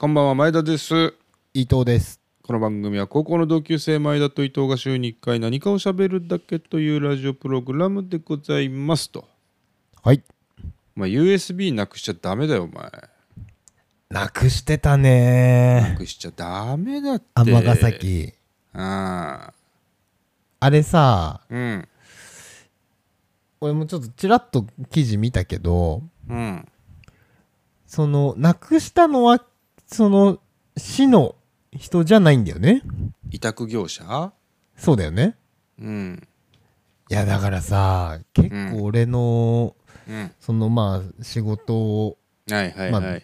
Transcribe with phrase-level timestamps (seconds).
[0.00, 1.12] こんばんは前田です。
[1.54, 2.20] 伊藤です。
[2.44, 9.26] この番組は高校の同級生前田と伊藤が週に1回何かを喋るだけというラジオプログラムでございますと。
[10.04, 10.22] はい。
[10.96, 12.92] お前 USB なくしちゃダメだよお前。
[14.08, 17.26] なくしてたなねくしちゃダメだって。
[17.34, 18.32] 尼崎。
[18.74, 19.52] あ
[20.60, 20.70] あ。
[20.70, 21.88] れさ、あうん。
[23.60, 26.68] 俺もちょっとちらっと記事見たけど、うん。
[27.88, 29.44] その、なくしたのは、
[29.90, 30.38] その、
[30.76, 31.34] 市の
[31.72, 32.82] 人じゃないんだよね。
[33.30, 34.32] 委託業者？
[34.76, 35.34] そうだよね。
[35.80, 36.28] うん。
[37.10, 39.74] いや、だからさ、結構俺の、
[40.06, 40.30] うん。
[40.38, 42.18] そのまあ、仕事を、
[42.50, 43.18] はいはいはい、まあ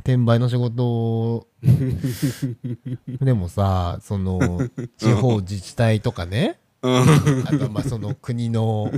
[0.00, 1.46] 転売の仕事
[3.20, 7.02] でもさ、その、地方自治体とかね、うん。
[7.46, 8.92] あとまあその国の、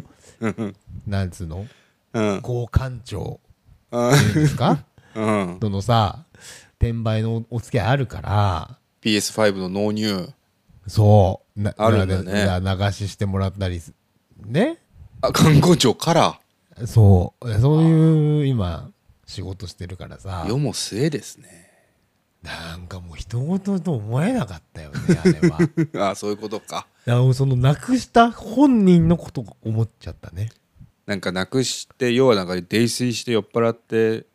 [1.07, 1.67] なんつうの？
[2.15, 2.25] うん。
[2.37, 3.41] 交換庁。
[3.91, 4.11] うん。
[4.13, 4.85] っていうんですか？
[5.15, 5.21] う
[5.57, 5.59] ん。
[5.61, 6.24] とのさ
[6.85, 8.79] 転売のお付き合いあるから。
[9.03, 10.29] PS5 の納入。
[10.87, 11.61] そう。
[11.61, 12.43] なあるんだね。
[12.61, 13.95] 裏で流ししてもらったりす
[14.45, 14.79] ね？
[15.23, 16.41] あ観光庁から？
[16.87, 17.55] そう。
[17.59, 18.91] そういう今
[19.27, 20.45] 仕事してるからさ。
[20.47, 21.71] 世も末ですね。
[22.43, 25.49] なんかもう人事と思えなかったよねあれ
[25.97, 26.11] は。
[26.11, 26.87] あそういうことか。
[27.07, 30.51] そのなくした本人のことを思っちゃったね。
[31.07, 34.27] なんかなくして要はなんか泥酔して酔っ払って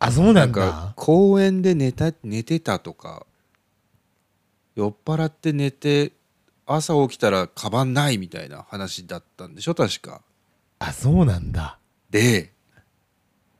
[0.00, 3.26] あそうななんだ公園で寝た寝てたとか
[4.76, 6.12] 酔っ払って寝て
[6.66, 9.74] 朝起きたらカバンないみたいな話だったんでしょ？
[9.74, 10.22] 確か。
[10.78, 11.78] あそうなんだ。
[12.10, 12.52] で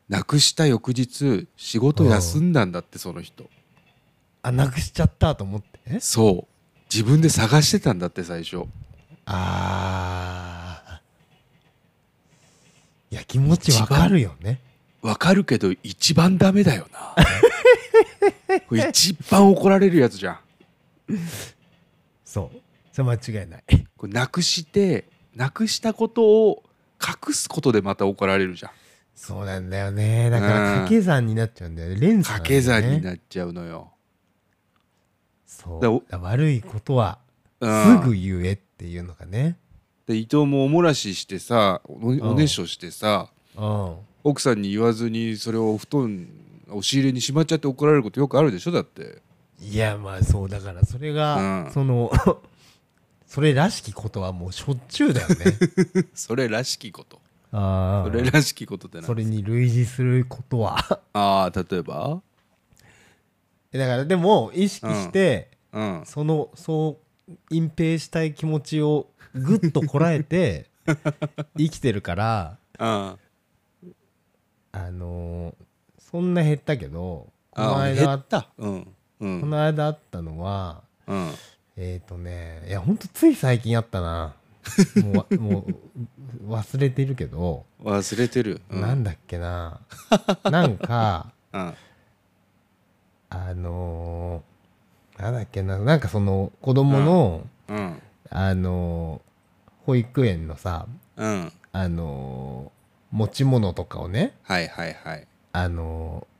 [0.08, 3.50] なくした翌日仕事休んだんだってその人。
[4.42, 5.98] あなくしちゃったと思って？
[6.00, 6.84] そう。
[6.94, 8.64] 自分で探してたんだって最初。
[9.26, 13.14] あー。
[13.14, 14.60] いや気持ちわかるよね
[15.02, 17.14] わかるけど一番ダメだよな。
[18.68, 20.38] これ一番怒られるやつじゃん。
[22.24, 22.60] そう。
[22.92, 23.62] それ間違いない。
[23.96, 26.62] これなくしてなくしたことを
[27.00, 28.72] 隠すことでまた怒られるじゃん。
[29.14, 30.30] そうなんだよね。
[30.30, 30.52] だかうん。
[30.52, 32.00] ら掛け算になっちゃうんだよね。
[32.00, 33.92] 連鎖掛け算にっなっちゃうのよ、
[35.46, 36.16] そう。
[36.16, 37.18] 悪いことは
[37.60, 39.58] うん、すぐ言えっていうのがね。
[40.06, 46.28] で伊藤もおもらししてさおおねしょしてさうん奥さんに言わずにそれをお布団
[46.68, 49.22] 押し入れにしまっちゃって怒られることよくあるでしょだって。
[49.60, 51.72] いやまあそうだからそれが、うん。
[51.72, 52.10] その
[53.26, 55.36] それらしきことはもうしょっちゅうだよね。
[56.14, 57.20] それらしきこと。
[57.52, 60.76] あそれらしきことってなそれに類似することは。
[61.12, 62.20] ああ例えば？
[63.72, 66.02] だからでも意識して、うん。
[66.06, 66.98] そのそ
[67.28, 70.70] う隠蔽したい気持ちをぐっとこらえて
[71.58, 73.16] 生きてるからあ
[74.72, 75.54] あのー
[76.10, 78.48] そんな減ったけどこのあ間減った？
[78.58, 78.86] うん
[79.20, 79.40] うん。
[79.40, 81.30] この間あったのはうん。
[81.76, 84.34] えっ、ー、とねいやほんとつい最近あったな。
[85.02, 85.66] もうわも
[86.46, 89.80] う忘れてるけど、忘れてる、うん、なんだっけな。
[90.50, 91.74] なんかうん。
[93.30, 95.78] あのーなんだっけな。
[95.78, 98.02] なんかその子供の、うん。
[98.30, 100.86] あのー保育園のさ
[101.16, 101.52] うん。
[101.72, 102.77] あのー
[103.10, 105.26] 持ち物とかをねはいはいはい。
[105.52, 106.38] あのー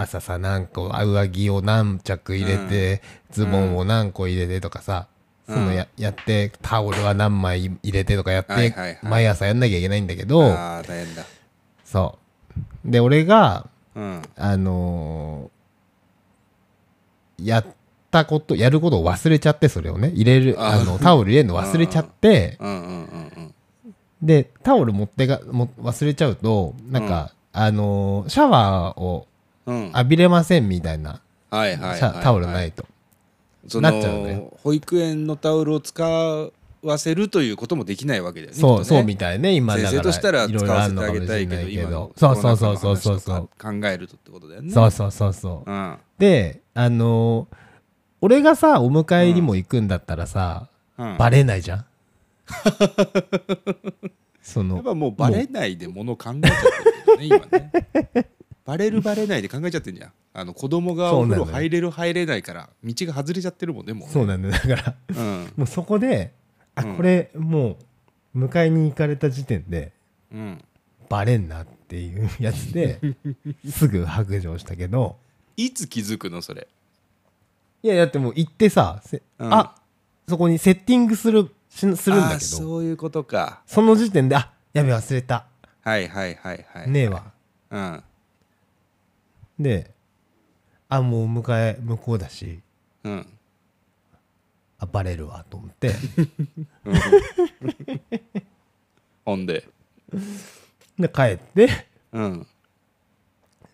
[0.00, 3.02] 朝さ何個上着を何着入れて、
[3.32, 5.08] ズボンを何個入れてとかさ、
[5.48, 5.56] うん。
[5.56, 11.24] そのややってタオルは何枚入れてとかやって、毎朝やんなきゃいけないんだけどああ大変だ。
[11.84, 12.16] そ
[12.86, 12.90] う。
[12.90, 14.22] で俺がうん。
[14.36, 17.66] あのーやっ
[18.12, 20.10] たことやることを忘れちゃってそれをね。
[20.14, 23.54] 入れるああのタオル入れるの忘れちゃってうんうんうんうん
[24.22, 29.26] でタオル持ってがも忘れちゃうとなんか、あのーシャワーを
[29.66, 29.86] うん。
[29.90, 31.20] 浴びれませんみたいな、
[31.50, 32.22] はいはいはいはい。
[32.22, 32.86] タオルないと、
[33.68, 36.02] そなっちゃうのよの保育園のタオルを使
[36.82, 38.98] わせるということもできないわけだよねそう、きっとね。
[38.98, 43.20] そうみたいね今だから先生としたらいろい使わせてろあるのかもあげたいけどしれないけ今のどそうそうそうそうそう。
[43.20, 44.72] そうコロナ禍の話とか考えるとってことだよね。
[44.72, 45.70] そうそうそうそう。
[45.70, 45.96] うん。
[46.18, 47.56] であのー
[48.20, 50.66] 俺がさお迎えにも行くんだったらさ、
[50.96, 51.16] うん。
[51.18, 51.84] バレないじゃん
[54.42, 57.46] そのやっぱもうバレないでもの考えちゃってるけどね今
[58.16, 58.30] ね。
[58.64, 60.12] バレるバレないで考えちゃってんじゃん。
[60.34, 64.12] あの子供がお風呂入れる入れないから道が外れちゃってるもんねもうね。
[64.12, 64.54] そうなんだよ。
[64.54, 65.52] だからうん。
[65.56, 66.32] もうそこで
[66.74, 66.96] あうん。
[66.96, 67.76] これも
[68.34, 69.92] う迎えに行かれた時点で
[70.32, 70.64] うん。
[71.08, 73.00] バレんなっていうやつで
[73.70, 75.16] すぐ白状したけど
[75.56, 76.68] いつ気づくのそれ？
[77.82, 79.54] いやだってもう行ってさせうん。
[79.54, 79.74] あ
[80.28, 81.50] そこにセッティングするし
[81.96, 82.40] するんだけど。
[82.40, 83.62] そういうことか。
[83.66, 85.46] その時点であやべ忘れた。
[85.82, 86.90] はいはいはいはい。
[86.90, 87.32] ねえわ。
[87.70, 88.02] うん。
[89.58, 89.90] で
[90.88, 92.60] あもう迎え向こうだし。
[93.04, 93.26] うん。
[94.78, 95.92] あバレるわと思って。
[99.24, 99.68] ほんで。
[100.98, 101.68] で帰って、
[102.12, 102.46] うん。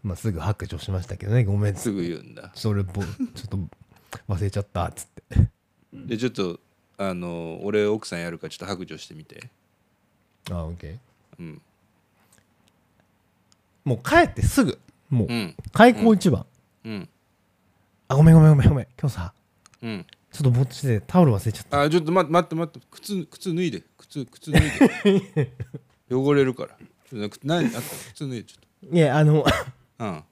[0.02, 1.44] まあ、すぐ白状しましたけどね。
[1.44, 1.76] ごめん。
[1.76, 2.52] すぐ言うんだ。
[2.54, 3.58] それぼちょっと
[4.28, 5.50] 忘れちゃったっつって。
[5.92, 6.58] でちょっと
[6.96, 9.50] あの俺奥さんやるからちょっと白状してみて。
[10.50, 10.98] あオッケー。
[11.38, 11.62] うん。
[13.84, 14.78] もう帰ってすぐ。
[15.10, 15.56] もううん。
[15.72, 16.46] 開口一番、
[16.84, 17.08] うん。
[18.08, 18.86] あごめんごめんごめんごめん。
[18.98, 19.32] 今日さ
[19.82, 20.06] うん。
[20.32, 21.82] ちょっとぼーっとしてタオル忘れちゃった。
[21.82, 22.54] あちょっと待って待って。
[22.54, 23.82] 待って靴靴脱いで。
[23.98, 25.52] 靴靴脱いで。
[26.10, 26.76] 汚れるから。
[27.08, 27.70] ちょっと何あ
[28.14, 28.56] 靴脱いでちょ
[28.88, 29.50] っいやあのと
[30.00, 30.24] うん。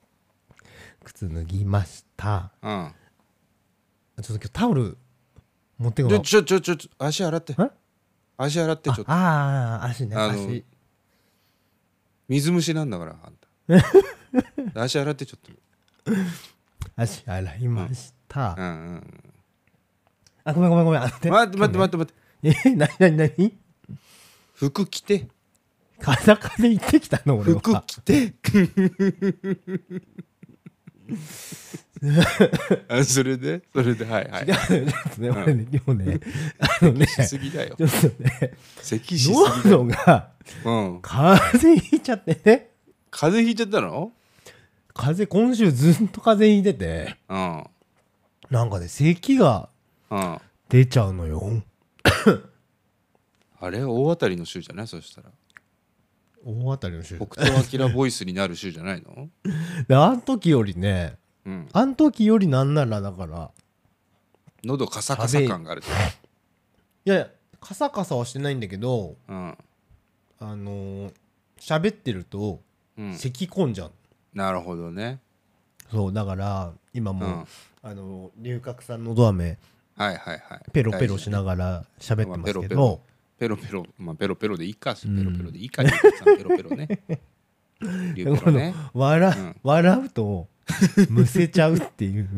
[1.04, 2.50] 靴脱ぎました。
[2.62, 2.92] うん。
[4.22, 4.98] ちょっと今日タオル
[5.82, 7.54] 持ってこちょちょちょちょ足洗って。
[7.58, 7.70] え？
[8.38, 9.10] 足洗ってちょっと。
[9.12, 10.64] ああー足ねあの足。
[12.28, 13.34] 水虫なんだからあん
[14.72, 14.80] た。
[14.82, 16.12] 足洗ってちょっと。
[16.96, 18.64] 足洗いました、うん。
[18.64, 19.22] うん
[20.44, 21.30] あごめんごめんごめん待って。
[21.30, 23.58] 待って待って待ってえなになになに？
[24.54, 25.28] 服着て。
[26.00, 28.34] 裸で行ってきたの俺服は着て
[32.88, 33.62] あそれで？
[33.72, 34.04] それで？
[34.04, 34.46] はいはい。
[34.46, 36.20] いやちょっとね俺ね今日ね
[36.58, 37.76] あのねしすぎだよ。
[37.76, 39.84] ちょっとね咳しすぎだよ。
[39.84, 40.30] 喉が
[40.64, 41.00] うん。
[41.00, 42.70] 風邪ひいちゃってね。
[43.10, 44.12] 風邪ひいちゃったの？
[44.94, 47.16] 風邪今週ずっと風邪ひいてて。
[47.28, 47.64] うん。
[48.50, 49.68] なんかね咳が
[50.10, 50.38] うん。
[50.68, 51.62] 出ちゃうのよ。
[53.60, 53.84] あれ？
[53.84, 54.88] 大当たりの週じゃない？
[54.88, 55.28] そしたら
[56.44, 59.28] 大当たりの週北斗晶ボイスになる週じゃないの？
[59.88, 61.68] であん時よりねうん。
[61.72, 63.50] あん時よりなんならだから
[64.64, 65.82] 喉カサカサ感がある
[67.04, 67.30] いやいや
[67.60, 69.58] カサカサはしてないんだけどうん。
[70.38, 71.12] あのー
[71.60, 72.60] 喋ってると
[72.98, 73.14] うん。
[73.14, 73.92] 咳込んじゃう、
[74.34, 75.20] なるほどね。
[75.92, 77.44] そうだから今もう、うん。
[77.82, 79.58] あの龍角散のど飴
[79.96, 80.70] はいはいはい。
[80.72, 83.00] ペロペロしながら喋ってますけど、
[83.42, 85.24] ペロペロまあペロペロでいいかペん。
[85.24, 85.90] ロペロでいいかペ
[86.44, 86.86] ロペロね。
[88.14, 88.72] 龍ペロね。
[88.94, 89.56] 笑,、うん。
[89.64, 90.48] 笑うと
[91.10, 92.28] むせちゃうっていう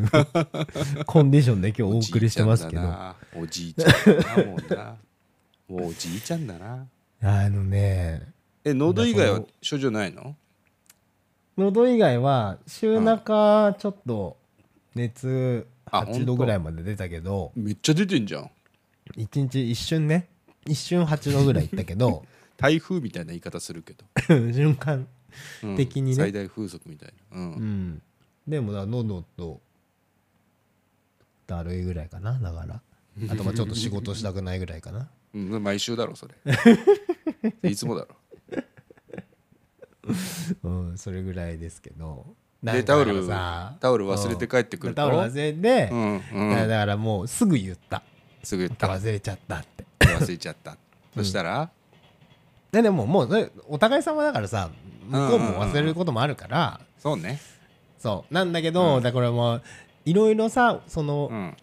[1.04, 2.82] コンディションで今日お送りしてますけど。
[2.84, 4.96] あおじいちゃんだなもうな。
[5.68, 6.86] もうおじいちゃんだな。
[7.50, 8.22] のね
[8.64, 10.34] え喉以外は症状ないの？
[11.58, 14.38] 喉以外は週中ちょっと
[14.94, 17.52] 熱あ8度ぐらいまで出たけど。
[17.54, 18.50] めっちゃ出てんじゃん。
[19.18, 20.28] 一日一瞬ね
[20.66, 22.24] 一瞬8度ぐらいいったけど
[22.56, 24.04] 台風みたいな言い方するけど、
[24.52, 25.06] 瞬間
[25.62, 26.14] うん的にね。
[26.14, 27.38] 最大風速みたいな。
[27.38, 28.02] うん、うん。
[28.46, 29.60] でもだ喉と
[31.46, 32.80] だるいぐらいかなだから。
[33.28, 35.08] あとまあちょっと仕事したくないぐらいかな。
[35.34, 36.34] うん、毎週だろそれ。
[37.68, 38.16] いつもだろ。
[40.62, 42.36] うんそれぐらいですけど。
[42.62, 45.02] でタオルさタオル忘れて帰ってくると？
[45.02, 46.56] タオル忘れて、うんうん。
[46.56, 48.02] だだからもうすぐ言った
[48.44, 48.86] すぐ言った。
[48.88, 49.84] 忘れちゃったって。
[50.06, 50.76] 忘れちゃった。
[51.14, 51.70] そしたら？
[52.72, 54.70] ででももうお互い様だからさ
[55.08, 57.40] 向こうも忘れることもあるから、そうね。
[57.98, 58.34] そう。
[58.34, 59.02] なんだけど、うん。
[59.02, 59.62] だからもう
[60.04, 61.56] いろいろさその、うん。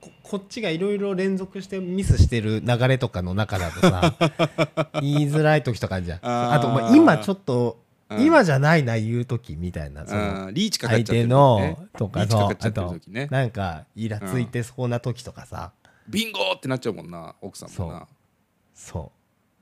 [0.00, 4.14] ここっちがいろいろ連続してミスしてる流れとかの中だとさ
[5.00, 6.18] 言いづらい時とかあるじゃん。
[6.22, 8.20] あとまあ今ちょっと、うん。
[8.22, 10.54] 今じゃないな言う時みたいなそのうん。
[10.54, 13.00] リーチかかっ相ちゃってる時手のねとかリーチかそうあと
[13.34, 15.72] なんかイラついてそうな時とかさ、
[16.08, 18.06] ビンゴーってなっちゃうもんな奥さんもな。
[18.74, 19.18] そう。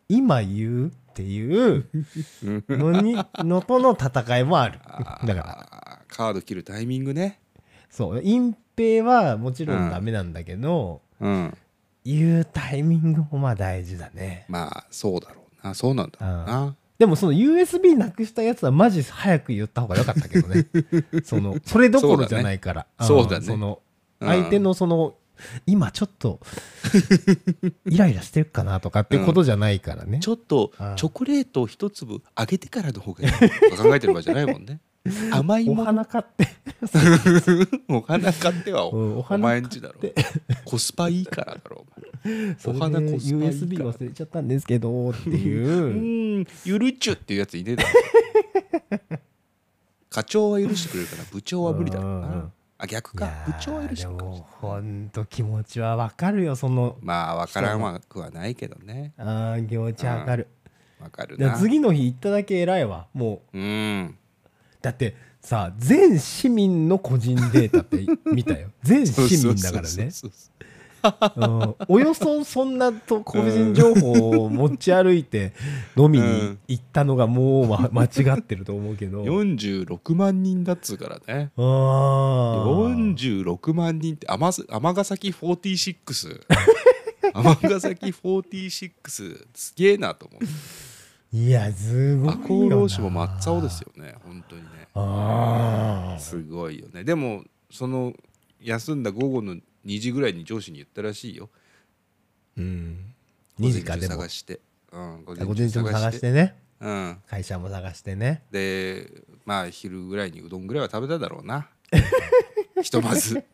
[0.09, 1.87] 今言うっていう
[2.69, 4.79] のにのとの戦いもある。
[5.27, 5.99] だから。
[6.09, 7.41] カード切るタイミングね。
[7.89, 8.23] そう。
[8.23, 11.57] 隠蔽はもちろんダメなんだけど、うん。
[12.05, 14.45] 言うタイミングもまあ大事だね。
[14.49, 15.75] まあそうだろうな。
[15.75, 16.77] そうなんだろうな。
[16.99, 20.67] でもその USB なくしたやつはマジ早く言った方が良かったけどね。
[21.25, 22.87] そのそれどころじゃないから。
[23.01, 23.47] そうだね。
[24.21, 25.15] 相手のその
[25.67, 26.41] 今ちょっと
[27.89, 30.97] イライラしてるかなとかっていうことじゃないからね、ちょっとうん。
[30.97, 33.33] チョコレートを一粒あげてからの方がいい
[33.71, 34.81] とか考えてる場合じゃないもんね。
[35.33, 35.87] 甘いおもの。
[35.87, 36.47] 花買って。
[37.89, 39.95] お花買って はおうんお前んちだろ。
[40.65, 41.85] コスパいいからだろ
[42.65, 46.41] おお花コスパいい USB 忘れちゃったんですけどってういう。
[46.41, 46.47] ん。
[46.65, 47.89] ゆるっちゅっていうやついねえだろ。
[50.09, 53.31] 課長は許してくれるから部長は無理だろううんうんなあ逆か。
[53.47, 59.13] 部長は許してでくれるしもほんと気持ちはわかるよそのまあ分からんわくはないけどね。
[59.17, 60.49] あー気持ちわかる。
[60.99, 61.57] 分かるな。
[61.57, 63.59] 次の日行っただけ偉いわもう。
[63.59, 64.19] うん。
[64.81, 68.71] だってさ全市民の個人データって見たよ。
[68.83, 70.11] 全市民だからね。
[70.11, 70.29] そ
[71.37, 71.75] うん。
[71.89, 75.53] およそそんなと個人情報を持ち歩いて
[75.97, 79.23] 飲みに行ったのがもう、ま、間違ってると思うけど。
[79.25, 81.51] 46万人だっつうからね。
[81.57, 83.15] あー。
[83.15, 86.41] 46万人って尼尼崎46
[87.35, 90.45] 尼崎46すげえなと思う。
[91.35, 94.69] いやすごい赤穂浪士も真っ青ですよね本当にね。
[94.95, 97.05] ああすごいよね。
[97.05, 98.13] でもその
[98.61, 101.51] 休んだ午後の2時ぐらいに上司に言ったらしいよ。
[102.57, 103.15] うん。
[103.61, 104.15] 2時かでも。
[104.15, 104.61] 探して、
[104.93, 106.55] うん、午午前中も探してね。
[106.81, 107.19] うん。
[107.29, 108.43] 会社も探してね。
[108.51, 109.11] で
[109.45, 111.69] まあ昼ぐらいにうどんぐらいは食べただろうな。
[112.83, 113.45] ひとまず。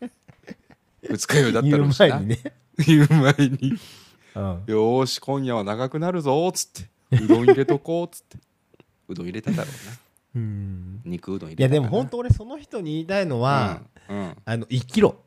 [1.03, 2.39] 二日酔いだった 言うろうしな前にね、
[2.87, 3.79] 言う前に。
[4.35, 6.71] うん、よーし今夜は長くなるぞっつっ
[7.11, 7.25] て。
[7.25, 8.39] うどん入れとこうっつって。
[9.09, 9.99] うどん入れただろうな。
[10.37, 11.01] うん。
[11.05, 14.37] 肉うどん入れいやたでも本当俺その人に言いたいのは、うんうん。
[14.45, 15.23] あの生きろ、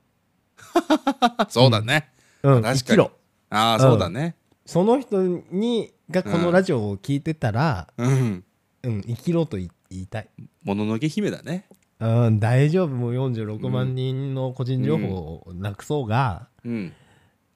[1.49, 2.11] そうだね、
[2.43, 3.09] うん、確かに。
[3.49, 4.35] ああそうだね。
[4.65, 8.43] その人にがこのラジオを聞いてたら、うん。
[8.83, 10.29] うん生きろと言いたい、
[10.63, 11.65] もののけ姫だね。
[11.99, 12.87] うん、大丈夫。
[12.87, 16.93] もう46万人の個人情報をなくそうが、うん。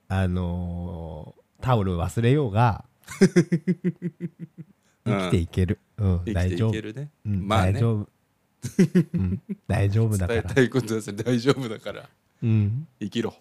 [0.08, 2.86] あのータオル忘れようが
[5.04, 6.74] 生きていける、うん大丈夫。
[7.26, 7.74] うんまあね。
[7.74, 8.10] 大丈夫、
[9.14, 10.44] うん、大丈夫だから。
[11.24, 12.08] 大丈夫だから
[12.46, 13.34] うん生きろ。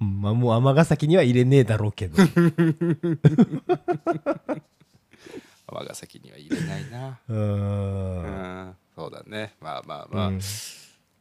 [0.00, 0.20] うん。
[0.20, 2.16] まあもう尼崎には入れねえだろうけど。
[5.72, 7.20] 尼崎には入れないな。
[7.28, 8.22] ううん。
[8.70, 9.54] んそうだね。
[9.60, 10.40] まあまあまあ、うん。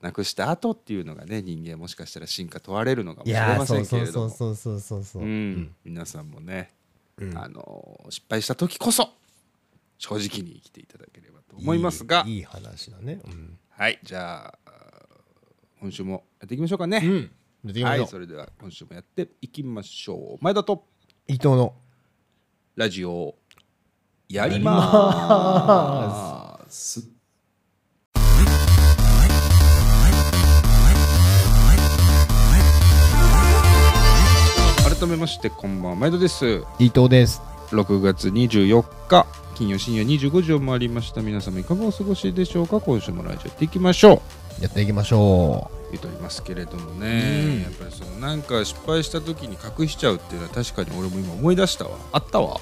[0.01, 4.29] なくした後っていうのがね人間もしかしたら進化問われるのかもいやーしれませそうんそうけれども。
[4.29, 5.75] そうそうそうそうそううん。
[5.83, 6.71] 皆さんもね、
[7.17, 7.37] うん。
[7.37, 9.09] あの失敗した時こそ
[9.97, 12.23] 正直に生きていただければと思いますが。
[12.25, 13.19] いいいい話だね。
[13.25, 13.59] うん。
[13.69, 13.99] はい。
[14.03, 14.58] じゃあ
[15.79, 17.13] 今週もやっていきましょうかね、うん。
[17.13, 17.99] やっていきましょう。
[18.01, 20.43] はいそれでは今週もやっていきましょう。
[20.43, 20.83] 前田と
[21.27, 21.73] 伊藤の。
[22.75, 23.35] ラジオ
[24.29, 27.09] やりまーす
[34.99, 36.63] 改めましてこんばんは毎度です。
[36.77, 37.41] 伊藤です。
[37.71, 44.21] 6月24日金曜深夜25時を回りました皆様いかがお過ごしでしょうか今週もラジオやっていきましょう
[44.61, 47.61] やっていきましょ言っておりますけれどもね、うん。
[47.61, 51.91] やっぱりそのなんか失敗した時に隠しちゃうっていうのは確かに俺も今思い出したわ。
[52.11, 52.59] あったわ。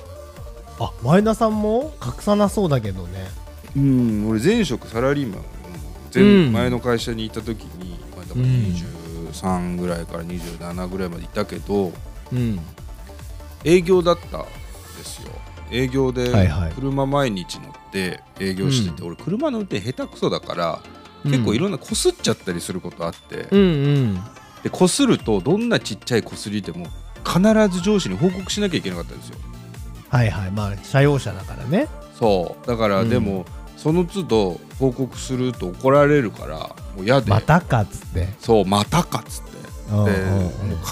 [0.79, 3.27] うあ前田さんも隠さなそうだけどね。
[3.75, 5.43] うん俺前職サラリーマン
[6.13, 6.53] 前、うん。
[6.53, 11.91] 前の会社にいた時に、まあ、だから23ぐらいから27ぐらいまでいたけど
[12.31, 12.59] うん。
[13.63, 14.47] 営業だったんで
[15.03, 15.31] すよ。
[15.69, 16.31] 営業で
[16.75, 20.79] 車毎日乗って営業してて、俺車の運転下手くそだから
[21.27, 24.15] 結構いろんなこすっちゃったりすることあって、うんうん。
[24.63, 26.87] でこするとどんなちっちゃいこすりでも
[27.25, 29.37] 必ず上司に報告しなきゃいけなかったんですよ。
[30.09, 30.51] はいはい。
[30.51, 31.87] まあ車用車だからね。
[32.17, 32.67] そう。
[32.67, 33.09] だからうん。
[33.09, 36.57] でも、その都度報告すると怒られるから
[36.95, 38.29] もう嫌で、またかっつって。
[38.39, 39.57] そうまたかっつって。
[39.91, 40.09] もう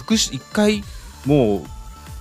[0.10, 0.84] 隠し1回
[1.26, 1.64] もう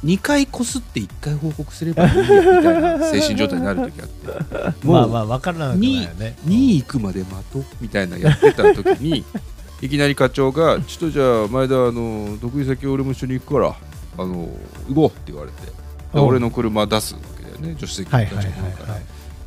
[0.05, 2.29] 2回こすって1回報告すればいいやみ
[2.63, 4.87] たいな 精神状態になる時あって。
[4.87, 6.37] まあまあ分からないよね。
[6.47, 9.25] 2位行くまで待とうみたいなやってた時に
[9.81, 13.77] いきなり課長が「ちょっとじゃあ前田あの得意先俺も一緒に行くから
[14.19, 14.49] あの
[14.89, 15.57] 行こう」って言われて
[16.13, 18.93] 俺の車出すわけだよね助手席に立ちから。
[18.95, 19.03] はい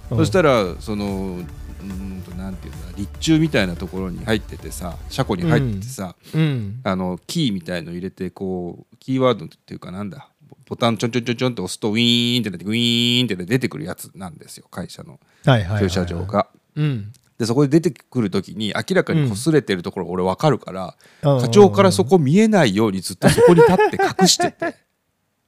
[0.10, 6.80] そしたらそのうーんとなんていうんだ立中みたいなところに入っててさ車庫に入っててさ、うん。
[6.84, 10.30] あのキーみたいの入れてこうキーワードっていうかなんだ
[10.68, 15.20] ボタンちょんちょんちょんちょんって押すとウィーンってなってウィーンって出てくるやつなんですよ会社の
[15.80, 16.48] 駐車場が。
[16.76, 17.14] うん。
[17.38, 21.42] でそこで出てくる時に明らかに擦れてるところ俺分かるから、うん。
[21.42, 24.76] 課長からそこ見えないようにずっとそこに立って隠してて。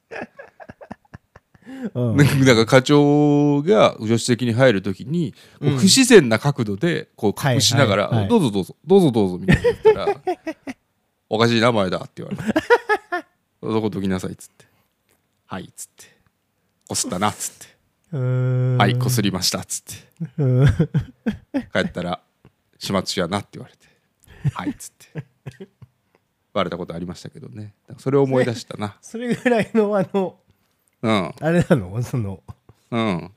[1.93, 2.17] うん。
[2.45, 10.07] だから課長が助手席に入る時に不自然な角度でこう隠しながら「はいはいはいどうぞどうぞどうぞどうぞ」みたいな言ったら
[11.29, 12.43] 「おかしいな前だ」って言われて
[13.61, 14.65] 「そこどきなさい」っつって
[15.51, 16.05] 「はい」っつって
[16.87, 17.75] 「こすったな」っつって。
[18.11, 18.19] うー
[18.75, 18.77] 「ん。
[18.77, 20.23] はいこすりました」っつって。
[20.37, 20.67] うん。
[21.73, 22.21] 帰ったら
[22.77, 23.87] 「始末やな」って言われて
[24.53, 25.27] 「はい」っつって。
[25.59, 25.67] 言
[26.53, 27.73] われたことありましたけどね。
[27.97, 28.95] それを思い出したな。
[29.01, 30.39] それぐらいのあの
[31.01, 31.33] うん。
[31.41, 32.03] あれなの？
[32.03, 32.43] その
[32.91, 33.31] うん。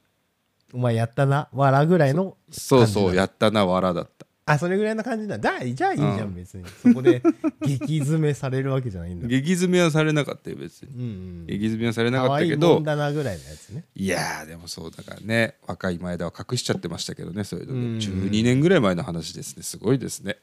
[0.74, 2.36] お前やったなわらぐらいの？
[2.50, 5.38] そうそうやったなわらだったあそれぐらいの感じだ。
[5.38, 6.34] だじゃあいいじゃん、うん。
[6.34, 6.64] 別に。
[6.82, 7.22] そこで
[7.60, 9.28] 激詰めされるわけじゃないんだ。
[9.28, 10.88] 激詰めはされなかったよ別に。
[10.94, 11.04] うんう
[11.44, 11.46] ん。
[11.46, 12.80] 激詰めはされなかったけど。
[12.80, 13.84] んだなぐらいのやつね。
[13.94, 20.36] いやーでもそうだからね若い前田は隠しちゃってましたけどねそういうのうんね12年ぐらい前の話ですねすごいですね。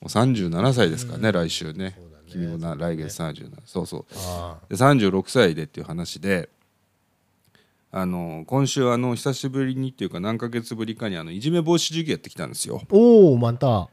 [0.00, 1.98] もう37歳ですからね来週ね。
[2.28, 4.04] 君もな、来月37そうそう。
[4.14, 6.48] あで36歳でっていう話で
[7.98, 12.82] あの今週あの久しぶりにっていうか何ヶ月ぶりかにあのいじめ防止授業やってきたんですよ。
[12.90, 13.88] おおまた。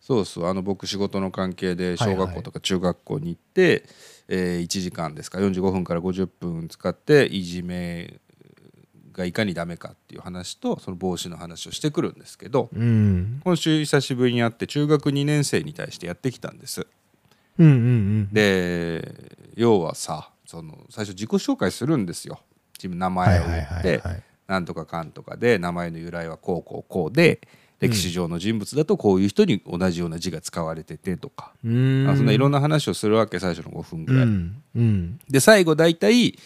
[0.00, 2.14] そうそうあの僕仕事の関係ではいはい。
[2.14, 3.84] 小学校とか中学校に行って、
[4.28, 8.20] えー1時間ですか45分から50分使っていじめ
[9.12, 13.40] がいかにダメかっていう話とその防止の話をしてくるんですけどうん。
[13.42, 16.86] 今週久しぶりに会って中学2年生に対してやってきたんです。
[17.58, 18.28] うんうんうん。
[18.32, 22.38] で要はさその最初自己紹介するんですよ。
[22.78, 27.40] 自分名前を言ってはいなんとかかんとかで名前の由来はこうこうこうで
[27.80, 31.52] 歴史上の人物だとこういう人に同じような字が使われててとか、
[32.16, 34.22] そんないろんな話をするわけ最初の5分ぐらい。
[34.24, 34.62] うん。
[34.74, 35.20] うん。
[35.28, 36.36] で最後大体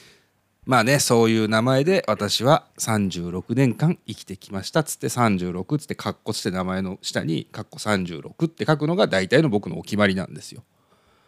[0.67, 10.65] まあねそういう名前で私は36年間生きてきましたっつって36っつってカッコつって名前の下にカッコ36って書くのが大体の僕のお決まりなんですよ。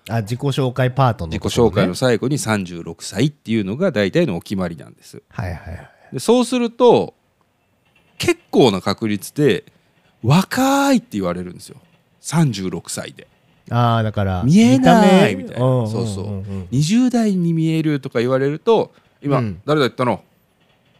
[0.08, 5.23] あ自己紹介パートの自己紹介の最後に36歳っていうのが大体のお決まりなんです。
[5.30, 5.90] はいはいはい。
[6.12, 7.14] でそうすると
[8.18, 9.64] 結構な確率で
[10.23, 11.76] 若いって言われるんですよ。
[12.20, 13.28] 36歳で。
[13.70, 15.64] ああだから見えないみたいな。
[15.64, 16.30] うんそうそう。
[16.30, 18.92] んん20代に見えるとか言われると
[19.23, 19.62] 今、うん。
[19.64, 20.23] 誰だ言ったの？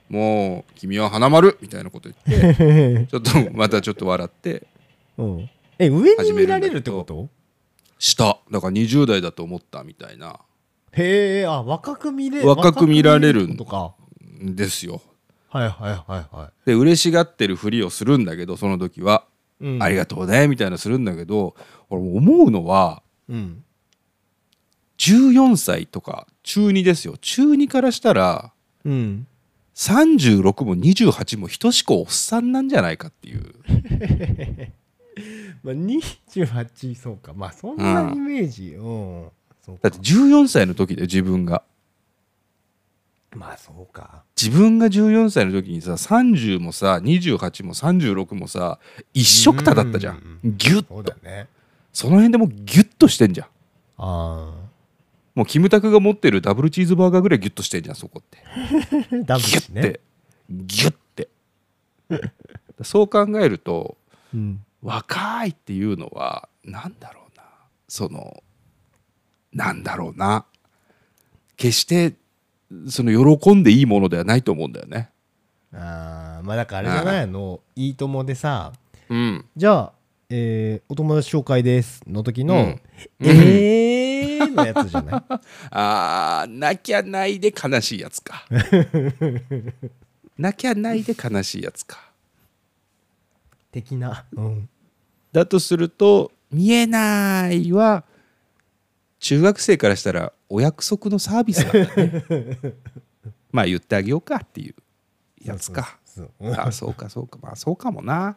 [0.09, 1.59] もう君は花丸。
[1.61, 4.67] みたいなこと言って ちょっとまたちょっと笑って。
[5.19, 5.51] うん。
[5.79, 7.29] え上に見られるってこと？
[8.05, 8.39] した。
[8.51, 10.39] だから20代だと思ったみたいな。
[10.93, 13.49] へえあ若く見れ若く見られる。
[13.49, 13.57] ん
[14.55, 15.01] ですよ。
[15.49, 19.25] はいはいはいはで嬉しがってるふりをするんだけどその時は、
[19.61, 21.55] い、うん、ありがとうねみたいなするんだけど
[21.89, 23.65] 俺思うのはうん。
[24.99, 27.17] 14歳とか中2ですよ。
[27.17, 28.53] 中2からしたら
[28.85, 29.27] うん。
[29.75, 33.55] 36も28も等しくおっさんなんじゃないかっていう
[35.63, 37.33] まあ28そうか。
[37.35, 38.75] まあそんなイメージ。
[38.75, 39.29] うん。
[39.65, 39.91] そうか。
[39.91, 41.63] だって14歳の時で自分が。
[43.35, 44.23] まあそうか。
[44.41, 48.79] 自分が14歳の時にさ30もさ28も36もさ
[49.13, 50.41] 一緒くただったじゃん。
[50.45, 50.57] うん。
[50.57, 51.49] ギュッそうだね。
[51.93, 53.47] その辺でもうギュッとしてんじゃん。
[53.99, 54.55] あ
[55.35, 58.39] もうキムタクが持ってるダブルチーズバーガーぐらいギュッとしてんじゃんそこって。
[58.47, 60.01] あ ダブギュルねッて。
[60.49, 61.29] ギュッて。
[62.83, 63.97] そう考えると
[64.33, 67.43] うん若いっていうのはなんだろうな。
[67.89, 68.43] その
[69.53, 70.45] なんだろうな。
[71.57, 72.15] 決して
[72.89, 75.11] その喜んでいいものではないと思うんだよね。
[75.73, 78.73] あーまあだからあれじゃないあの「いいとも」でさ
[79.09, 79.93] うん、じゃあ、
[80.29, 82.81] えーお友達紹介ですの時の「うん。
[83.21, 85.23] えー」のやつじゃない？
[85.71, 88.45] あーなきゃないで悲しいやつか。
[90.37, 92.13] なきゃないで悲しいやつか。
[93.71, 94.69] 的な、うん、
[95.35, 98.05] だとすると「見えない」は
[99.19, 102.59] 中学生からしたらお約束のサービスなんだね。
[103.51, 104.75] まあ言ってあげようかっていう
[105.43, 105.99] やつか。
[106.57, 107.39] あそうかそうか。
[107.43, 108.37] まあそうかもな。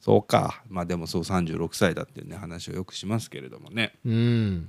[0.00, 0.62] そうか。
[0.70, 3.98] まあでもそう36歳だっていうね話をよくしますけれどもね。
[4.06, 4.68] うん。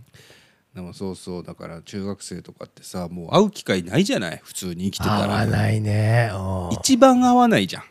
[0.73, 4.41] でもそうそうだから中学生とかってさもう会う機会ないじゃない？
[4.43, 6.31] 普通に生きてた合わらないね。
[6.33, 6.73] うん。
[6.73, 7.83] 一番会わないじゃん。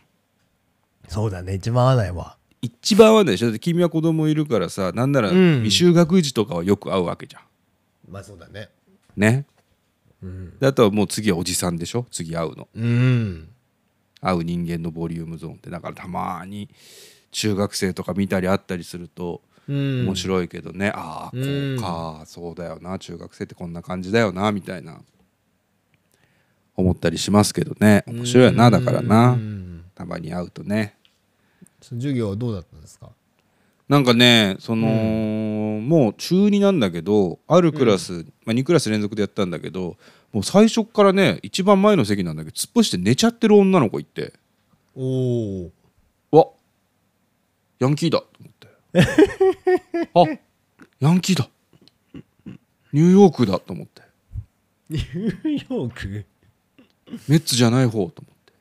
[1.09, 1.55] そうだね。
[1.55, 3.47] 一番合わないわ一番会わないでしょ。
[3.47, 5.63] だって君は子供いるからさなんならうん。
[5.63, 7.43] 未就学児とかはよく会うわけじゃん。
[8.11, 8.71] まあそうだね。
[9.17, 9.47] ね。
[10.23, 10.59] うん。
[10.59, 12.07] であとはもう次はおじさんでしょ？
[12.11, 12.69] 次会うの。
[12.75, 13.49] うん。
[14.21, 15.69] 会う人間のボリュームゾーンって。
[15.69, 16.69] だからたまに
[17.31, 20.07] 中学生とか見たり会ったりするとうん。
[20.07, 22.99] 面白いけどね、ああこうか、そうだよな。
[22.99, 25.01] 中学生ってこんな感じだよなみたいな。
[26.77, 28.03] 思ったりしますけどね。
[28.07, 29.85] 面白いよなだからうなん。
[29.95, 30.97] たまに会うとね
[31.91, 33.11] 授業はどうだったんですか？
[33.89, 39.97] なんかねその、もう中2なんだけどあるクラス、まあ、2クラス連続でやったんだけど
[40.33, 44.33] もう最初っからね一番前の席なんだけど突っ伏して寝ちゃってる女の子いて。
[44.97, 45.73] おお
[46.31, 46.47] わ。
[47.81, 48.21] ヤンキーだ。
[48.21, 48.69] と思って。
[50.15, 50.41] あ
[51.01, 51.49] ヤンキーだ。
[52.93, 53.59] ニューヨークだ。
[53.59, 54.03] と思って。
[54.89, 56.25] ニューヨーク？
[57.29, 57.91] メッツじゃない方。
[57.93, 58.11] と思っ
[58.47, 58.53] て。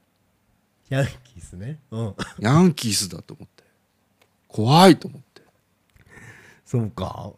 [0.89, 1.07] ヤン
[1.43, 1.79] スね。
[1.91, 2.15] うん。
[2.39, 3.63] ヤンキースだと思って。
[4.47, 5.41] 怖いと思って。
[6.65, 7.33] そうか。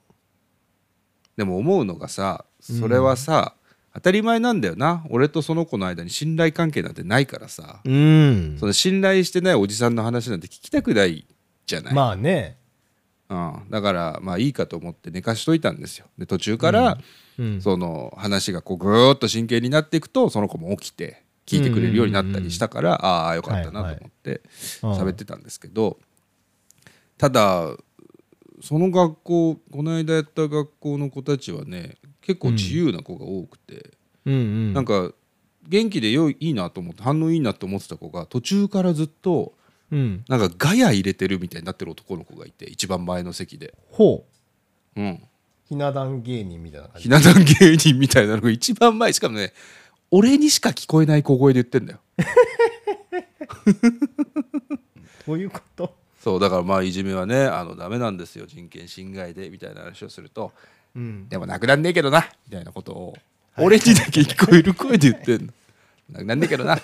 [1.35, 3.55] でも思うのがさそれはさ、
[3.93, 5.05] 当たり前なんだよな。
[5.09, 8.57] 俺とその子の間に信頼関係なんてないからさ、うん。
[8.59, 11.25] その信頼してないおじさんの話なんて聞きたくない
[11.65, 12.57] じゃない、まあね。
[13.29, 16.07] うん、だからまあいいかと思って寝かしといたんですよ。
[16.17, 16.97] で途中から、
[17.37, 17.61] うん。
[17.61, 24.41] その話がこうぐーっと真剣になっていくとその子も起きて聞いてくれるようになったりしたから、ああよかったなと思って
[24.83, 24.91] うん。
[24.93, 25.97] 喋ってたんですけど、
[27.17, 27.75] ただ
[28.61, 33.91] その学校この間やった学校の子たちはね結構自由な子が多くて、
[34.25, 34.33] うん。
[34.33, 35.11] うんなんか
[35.67, 39.53] 元気で良いいいなと思って反応いいなと思ってた子が途中からずっと
[39.91, 40.23] うん。
[40.27, 44.25] なんかガヤ入れてるみたいになってる男の子がいて一番前の席で、ほ
[44.95, 45.01] う。
[45.01, 45.21] うん、
[45.67, 49.51] ひな壇芸人みたいな感ひな壇芸人みたいなのが一番前しかもね
[50.17, 51.99] 俺にしか聞こえない小声で言ってんだよ。
[55.27, 55.93] どういうこと？
[56.23, 58.45] そうだからまあいじめはねあのダメなんですよ。
[58.45, 60.53] 人権侵害でみたいな話をすると
[60.95, 61.27] うん。
[61.27, 63.13] でもなくなんねえけどなみたいなことを
[63.57, 65.53] 俺にだけ聞こえる声で言ってんの。
[66.13, 66.79] なくなんねえけどな。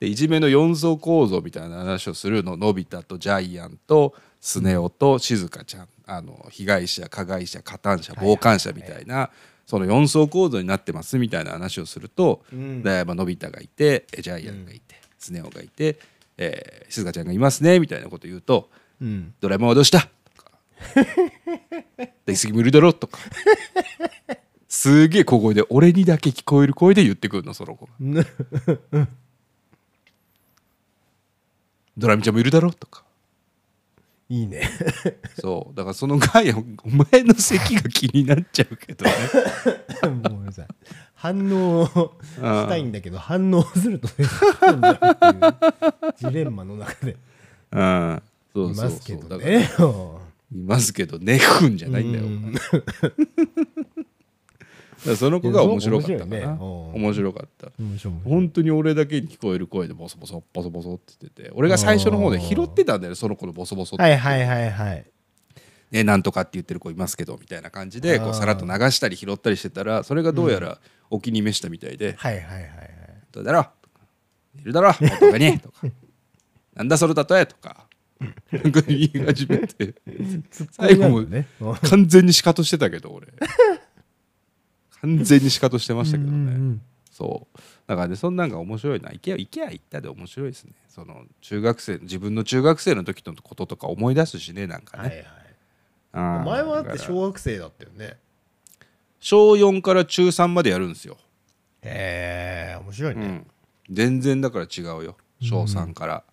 [0.00, 2.56] でいじめの4層構造みたいな話をするの。
[2.56, 5.88] のび太とジャイアンとスネ夫と静香ちゃん。
[6.06, 9.30] あの被害者加害者加担者傍観者みたいな
[9.68, 12.82] その4層構造になってますみたいな話をすると、うん。
[12.82, 15.98] でまあのび太がいてえジャイアンがいて、スネ夫がいて、
[16.38, 18.70] えー静香ちゃんがいますねみたいなこと言うと
[19.02, 20.00] うん「ドラえもんはどうした?」
[20.34, 20.52] とか
[22.24, 23.18] 「出過ぎもいるだろ?」とか。
[24.70, 27.92] すげえ小声で俺にだけ聞こえる声で言ってくるのその子が。
[27.98, 28.24] ね
[31.98, 33.04] 「ドラミちゃんもいるだろ?」とか
[34.30, 34.68] いいね。
[35.40, 35.76] そう。
[35.76, 39.12] だからそのガヤお前の席が気になっちゃうけどね。
[40.30, 40.66] もうさ
[41.14, 44.14] 反応したいんだけど反応するとね
[46.18, 47.16] ジレンマの中で。
[47.72, 48.22] うん。
[48.54, 49.68] そうそういますけどね。
[50.50, 52.24] いますけどねふんじゃないんだよ、
[55.16, 56.54] その子が面白かったかな。
[56.54, 57.70] 面面白かった。
[58.24, 65.06] 本当に俺だけに聞こえる声でボソボソボソボソって言ってて俺が最初の方で拾ってたんだよねその子のボソボソって、はいはいはいはい。
[65.90, 72.14] ね、なんとかって言ってる子いますけどみたいな感じでこうさらっと流したり拾ったりしてたらそれがどうやらお気に召したみたいで。
[72.18, 72.70] はいはいはいはい
[73.32, 73.60] 「どうだろ
[74.56, 75.86] う?」いるだろうとかに」とか
[76.74, 77.88] 「なんだその例え?」とか。
[78.50, 79.94] なんか言い始めて。
[80.72, 81.46] 最後もね
[81.82, 83.28] 完全にシカトしてたけど俺
[85.02, 86.82] 完全にシカトしてましたけどね、うんうんうん。
[87.10, 87.58] そう。
[87.86, 89.10] だからねそんなんが面白いな。
[89.10, 90.72] 行け行けや行ったで面白いですね。
[90.88, 95.26] その中学生自分の中学生の時のこととか思い出すしねなんかね、はいはい。
[96.12, 98.16] あー前はだって小学生だったよね。
[99.20, 101.16] 小4から中3までやるんですよ、
[101.82, 103.46] へえ面白いうねん、
[103.90, 105.16] 全然だから違うよ。
[105.40, 106.24] 小3から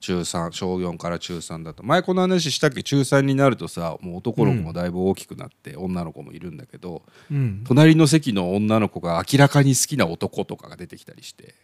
[0.00, 1.82] 中3小4から中3だと。
[1.82, 2.82] 前この話したっけ？
[2.82, 7.64] 中3になるとさもう男の子もだいぶ大きくなって、女の子もいるんだけどうん。
[7.66, 11.54] 隣の席の女の子が明らかに好きな男とかが出てきたりして。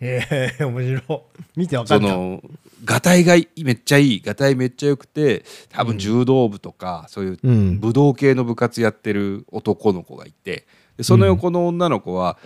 [0.00, 1.02] へえ面白い。
[1.56, 2.42] 見てわかんないその
[2.84, 7.80] がたいがめっちゃいいがたいめっちゃよくて多分柔道部とか、そういううん。
[7.80, 12.38] 武道系の部活やってる男の子がいてでその横の女の子は、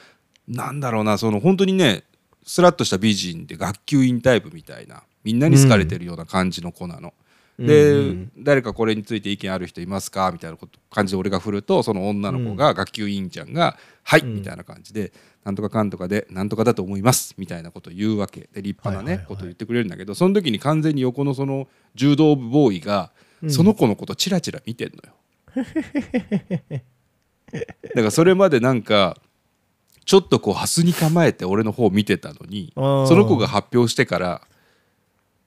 [0.46, 2.04] なんだろうなその本当にね
[2.44, 7.12] スラッとした美人で学級委員タイプみたいなみんなに好かれてるような感じの子なの。
[7.58, 10.30] で、うん誰かこれについて意見ある人いますか？
[10.32, 15.12] みたいなこと感じで俺が振るとその女の子が、学級委員ちゃんが「はい」みたいな感じで
[15.44, 18.48] 「なんとかかんとかでなんとかだと思います」みたいなことを言うわけ。
[18.54, 23.10] で立派なね、ことを言ってくれるんだけどその時に完全に横のその柔道部ボーイが、
[23.48, 25.14] その子のことチラチラ見てんのよ。
[27.52, 27.60] だ
[27.94, 29.20] からそれまでなんか
[30.04, 32.80] ちょっとこうハスに構えて俺の方を見てたのにそ
[33.14, 34.40] の子が発表してからの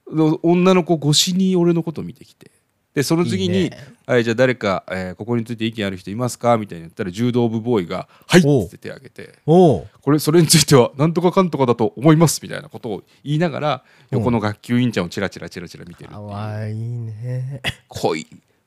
[0.06, 2.50] 女の子越しに俺のことを見てきて。
[2.94, 3.78] でその次にいいね。
[4.06, 8.64] はい、じゃあ誰か、えーここについて意見ある人いますか?」みたいに言ったら柔道部ボーイが「はい」っおう。
[8.64, 9.38] つって手を挙げて。
[9.46, 9.88] おう。
[10.02, 17.62] これそれについてはなんとかかんとかだと思いますみたいなことを言いながら横の学級委員ちゃんをチラチラチラチラ見てるっていかうわいいね。
[17.88, 18.26] 恋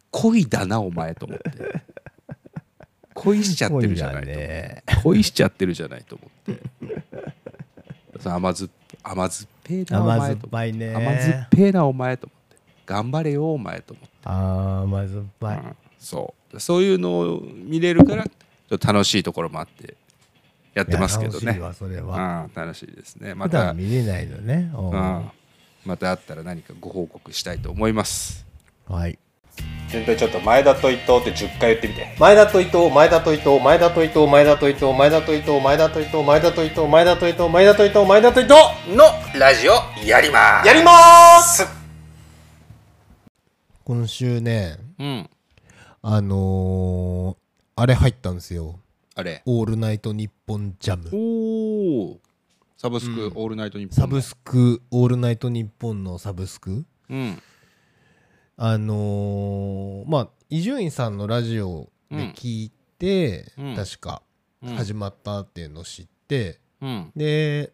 [0.09, 1.51] 恋だなお前と思って。
[3.13, 6.61] 恋しちゃってるじゃないと思っ恋しちゃってるじゃないと思って。
[8.19, 8.69] さ甘酸っ
[9.03, 10.73] 甘酸っぱいなお前とぱい。
[10.73, 12.57] ね甘酸っぱいなお前と思って。
[12.85, 15.57] 頑張れよお前と思って、あー甘酸っぱい。
[15.57, 16.59] うんそう。
[16.59, 19.95] そういうのを見れるからちょっと楽しいところもあって
[20.73, 21.45] やってますけどね。
[21.47, 22.45] 楽しいわそれは。
[22.45, 23.33] うん楽しいですね。
[23.33, 24.71] ま普た段見れないのね。
[24.75, 25.31] うん
[25.85, 28.45] またあったら何かご報告したいと思います。
[28.87, 29.17] はい
[29.89, 32.15] 全体ちょっと前田と伊藤って10回言ってみて。
[32.19, 38.53] 前田と伊藤前田と伊藤前田と伊藤前田と伊藤前田と伊藤前田と伊藤前田と伊藤前田と伊藤前田と伊藤前田と伊藤
[38.95, 39.73] のラジオ
[40.05, 40.67] やります。
[40.67, 40.91] やりま
[41.41, 41.67] す。
[43.83, 45.29] 今週ねうん。
[46.01, 48.79] あのー、あれ入ったんですよ。
[49.15, 51.09] あれ「オールナイトニッポンジャム。
[51.13, 52.19] おお
[52.77, 53.31] サブスク、うん。
[53.35, 56.85] オールナイトニッ」ポンサブスク「オールナイトニッポン」のサブスク。
[57.09, 57.41] うん
[58.57, 63.75] あのー、まあ伊集院さんのラジオで聞いて、うん。
[63.75, 64.21] 確か
[64.63, 64.75] うん。
[64.75, 67.11] 始まったっていうのを知って、うん。
[67.15, 67.73] で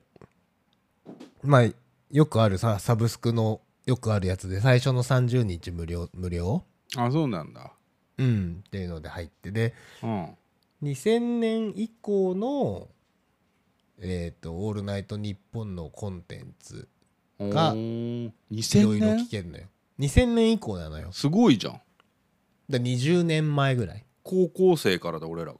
[1.43, 1.69] まあ
[2.09, 6.63] よくあるさサブスクのよくあるやつで最初の30日無料無料？
[6.97, 7.73] あそうなんだ。
[8.17, 10.29] うんっていうので入ってでうん。
[10.83, 12.87] 2000年以降の
[13.99, 16.87] えっ、と「オールナイトニッポン」のコンテンツ
[17.39, 18.25] がおー。
[18.25, 18.33] い
[18.83, 19.67] ろ2000いろ聞年けるのよ
[20.01, 21.11] 2000年以降なのよ。
[21.11, 21.81] すごいじゃん。
[22.69, 24.03] だ20年前ぐらい。
[24.23, 25.59] 高校生からだ俺らが。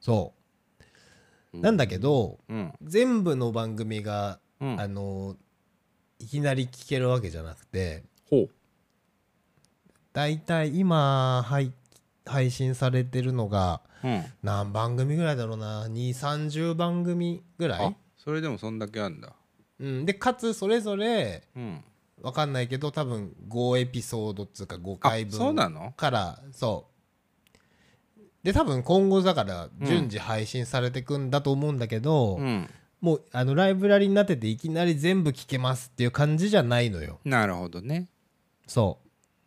[0.00, 0.32] そ
[1.52, 1.58] う。
[1.58, 2.72] なんだけどうん。
[2.82, 4.80] 全部の番組が、うん。
[4.80, 5.36] あの
[6.18, 8.48] いきなり聞けるわけじゃなくてほ
[10.14, 11.74] だいたい今配
[12.24, 14.24] 配信されてるのがううん。
[14.42, 19.34] 何番組ぐらいだろうな？2 3 0番組ぐらあい、それでもそんだけあんだ。
[19.78, 21.84] うん、でかつそれぞれうん
[22.22, 26.96] わかんないけど多分5エピソードっつうか5あ回分からそう。
[28.42, 32.70] で多分今後だから順次配信されてくんだと思うんだけど、うん。
[33.00, 37.20] もうあのライブラリになってていきなり全部聞けますっていう感じじゃないのよ。
[37.24, 38.08] なるほどね。
[38.66, 38.98] そ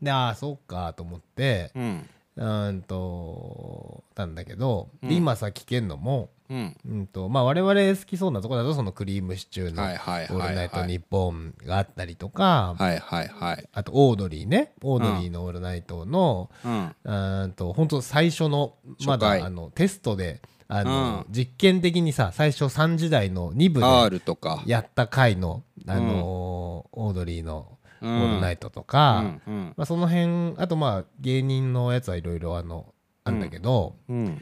[0.01, 0.05] う。
[0.05, 2.10] でああそうかと思ってうん。
[2.36, 5.13] うーんとなんだけど、でうん。
[5.15, 6.77] 今さ聞けんのもうん。
[6.88, 13.69] うんとまあ我々好きそうなとこだとそのクリームシチューの「はいはいオールナイトニッポン」があったりとか、はいはいはい。
[13.73, 14.73] あとオードリーね。
[14.81, 16.85] オードリーの「オールナイトの」うん。
[17.03, 18.73] うーんと本当最初の
[19.05, 24.62] まだあのテストであの、実験的にさ最初3時台の2部で R とか。
[24.67, 28.12] やった回の、あのーオードリーの「オうん。
[28.12, 29.73] ールナイト」とか、うんうん。
[29.77, 34.41] まあ、その辺あとまあ芸人のやつはいろいろあのあんだけどうん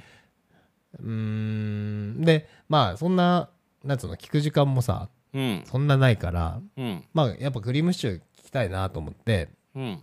[0.99, 2.21] うーん。
[2.21, 3.49] でまあそんな
[3.83, 5.63] なんつうの聞く時間もさうん。
[5.65, 7.03] そんなないからうん。
[7.13, 9.99] まあやっぱクリームシチュー聞きたいなと思ってうん。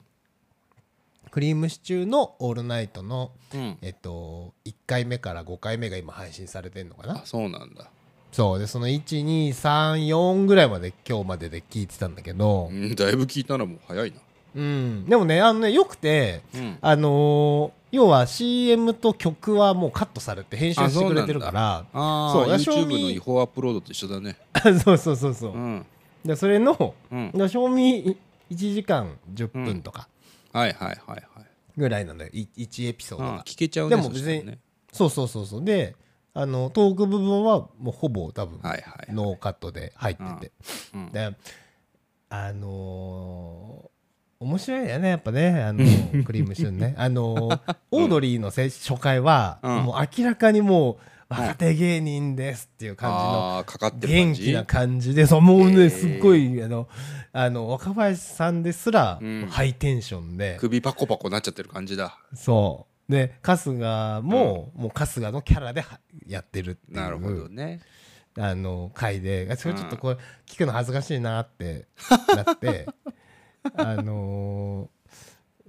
[1.30, 3.76] クリームシチューの「オールナイトの」うん。
[3.82, 7.14] えっと1回目から5回目が今配信されてんのかな？
[7.14, 7.90] あそうなんだ。
[8.30, 8.58] そう。
[8.58, 13.78] でその1234ぐらいまで今日までで聞いてたんだけどうんだいぶ聞いたらもう。
[13.88, 14.16] 早いな
[14.54, 15.06] うん。
[15.06, 16.78] でもねあのねよくてうん。
[16.80, 21.86] あのー要は CM と曲はもうカットされて編集してくれてるから。
[21.92, 24.36] ああそうだ YouTube の違法アップロードと一緒だね。
[24.82, 25.86] そうそうそうそう、うん。
[26.24, 27.30] でそれのうん。
[27.32, 28.16] だ賞味
[28.50, 30.08] 1時間10分とか
[30.52, 31.24] はいはいはいはい。
[31.76, 32.32] ぐらいなんだよ。
[32.32, 34.58] 1エピソードが、あ聞けちゃうねでも別にそね。
[34.92, 35.64] そうそうそうそう。
[35.64, 35.94] で
[36.32, 40.52] あのトーク部分はもうほぼ多分はいはいノーカットで入ってて、
[40.94, 41.12] うん。
[41.12, 41.36] で
[42.28, 43.93] あのー
[44.40, 45.78] 面白いよねやっぱねあの
[46.24, 46.94] クリームシューンね。
[46.98, 49.82] あのーオードリーのせ初回は、うん。
[49.84, 50.96] もう明らかにもう
[51.28, 56.88] 若手芸人ですっていう感じの元気な感じでそうもうねすっごいあの
[57.32, 59.46] あの若林さんですら、うん。
[59.50, 60.56] ハイテンションで。
[60.60, 62.18] 首パコパコなっちゃってる感じだ。
[62.34, 63.12] そう。
[63.12, 67.80] で春日も、もう春日のキャラではやってるっていうなるほどね。
[68.36, 70.16] あの回であそれちょっとこれ
[70.46, 71.86] 聞くの恥ずかしいなって
[72.34, 72.88] なって
[73.76, 74.94] あのー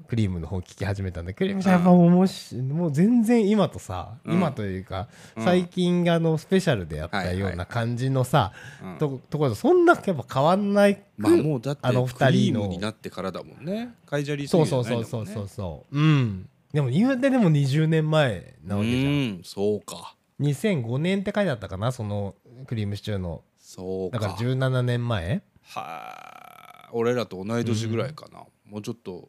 [0.07, 4.35] クリームの方聞き始めたんでクリームさんやっぱもしもう全然今とさ、うん。
[4.35, 5.43] 今というか、うん。
[5.43, 8.51] 最近あのスペシャルでやったような感じのさ、
[8.83, 8.97] うん。
[8.97, 13.93] とところとそんなやっぱ変わんないく、まあもうだってあのクリー二人のムになってからだもんね。
[14.05, 15.97] カイジャリーそうそうそうそうそうそう。
[15.97, 16.49] うん。
[16.73, 19.03] でも言うてでも20年前なわけじゃん。
[19.03, 19.07] う
[19.39, 20.15] んそうか。
[20.41, 22.35] 2005年って書いてあったかなその
[22.67, 23.43] クリームシチューの。
[23.57, 24.19] そうか。
[24.19, 25.41] だから17年前？
[25.63, 26.34] はあ
[26.97, 29.27] 俺らと同い年ぐらいかな、もうちょっと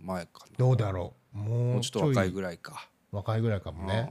[0.00, 0.56] 前かな。
[0.56, 1.36] どうだろう。
[1.36, 2.88] もうもうちょっと若いぐらいか。
[3.10, 4.08] 若いぐらいかもね。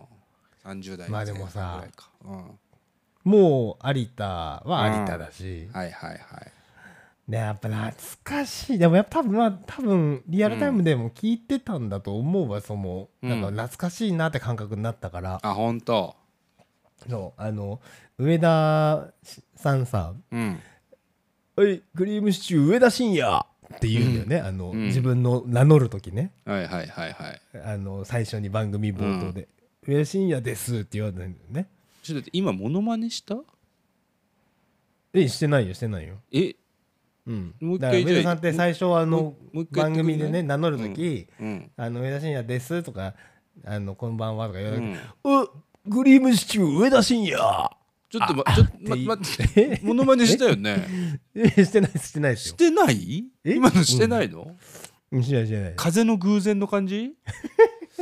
[0.66, 0.72] うん。
[0.72, 6.20] 30代まあでもさ前半ぐらいか、うん、もう有田は有田だし、はいはいはい。
[7.32, 8.78] ねやっぱ懐かしい。
[8.78, 16.16] でもやっぱ多分まあ多分リアルタイムでも聞いてたんだと思うわその、うんなんか懐かしいなって感覚になったから、あ本当。
[17.10, 17.80] そうあの
[18.18, 19.14] 上田
[19.56, 20.60] さんさうん
[21.62, 24.86] 「はいクリームシチュー上田晋也」って言うんだよね、あのうん。
[24.88, 26.32] 自分の名乗る時ね。
[26.46, 27.42] はいはいはいはい。
[27.64, 29.48] あの最初に番組冒頭で
[29.88, 31.68] 「上田晋也です」って言われるんだよね。
[32.04, 33.38] ちょっと今モノマネした？
[35.14, 36.16] えしてないよしてないよ。
[36.32, 36.56] え？
[37.28, 39.36] うん、もう一だから回上田さんって最初あの
[39.72, 41.72] 番組でね名乗る時、うん。
[41.78, 43.14] あの上田晋也です」とか
[43.64, 44.96] 「あのこんばんは」とか言わうれてん
[45.44, 45.50] 「う
[45.86, 47.70] グリームシチュー上田晋也
[48.12, 50.86] ちょっとまちょっとまって待ってモノマネしたよね」
[51.34, 53.24] えしてないしてないしてない？
[53.46, 53.56] え？
[53.56, 54.56] 今のしてないの、
[55.12, 55.24] うん。
[55.24, 55.74] してないしてない。
[55.78, 57.14] 風の偶然の感じ？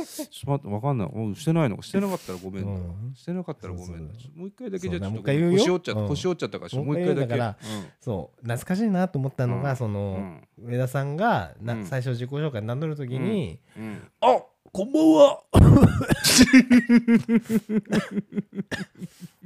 [0.00, 0.06] ょっ
[0.44, 1.08] と待ってわかんない。
[1.12, 1.80] おしてないの？
[1.82, 3.14] してなかったらごめんな、うん。
[3.14, 4.12] してなかったらごめんな。
[4.34, 6.08] もう一回だけじゃちょっと腰折っちゃった、うん。
[6.08, 7.28] 腰折っちゃったからももう一回だけ。
[7.28, 7.58] 回だか
[8.00, 9.76] そう懐かしいなと思ったのが、うん。
[9.76, 10.66] その、うん。
[10.66, 13.84] 上田さんが最初自己紹介名乗る時にうん。
[13.84, 14.42] うん「あ
[14.72, 15.42] こんばんは!」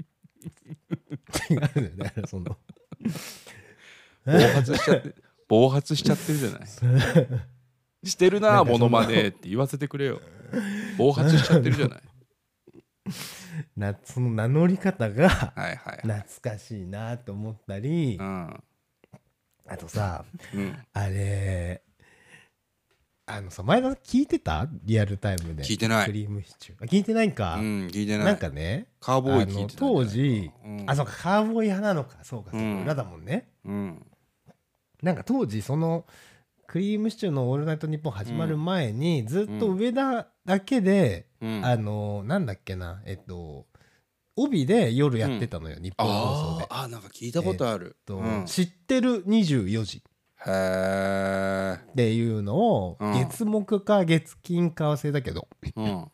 [1.50, 2.56] 違うんだよねその。
[4.26, 5.14] 暴発しちゃって
[5.48, 8.08] 暴発しちゃってるじゃない？
[8.08, 10.20] してるなモノマネって言わせてくれよ。
[10.98, 12.00] 暴発しちゃってるじゃない？
[13.76, 18.62] なその名乗り方が懐かしいなと思ったりうん。
[19.68, 20.76] あとさうん。
[20.92, 21.82] あれ
[23.26, 24.68] あのさ前田さん聞いてた？
[24.84, 25.62] リアルタイムで。
[25.62, 26.06] 聞いてない。
[26.06, 26.84] クリームシチュー。
[26.84, 28.26] あ聞いてないんか、うん聞いてない。
[28.26, 30.84] なんかねカーボーイ聞いてた当時、うん。
[30.86, 32.18] あそうかカーボーイ派なのか。
[32.22, 32.82] そうかそうか、うん。
[32.82, 33.48] 裏だもんね。
[33.64, 34.06] うん。
[35.02, 36.04] なんか当時その
[36.66, 41.64] クリームシチューの「オールナイトニッポン」始まる前に、ずっと上田だけで、うん。
[41.64, 43.66] あのなんだっけなえっと
[44.36, 46.66] 帯で夜やってたのよ、日本放送で。
[46.68, 46.74] あ。
[46.82, 48.44] ーあなんか聞いたことある、とうん。
[48.44, 50.02] 知ってる24時
[50.46, 55.48] へえっていうのを、うん月木か月金か忘れたけど。
[55.76, 56.10] うん。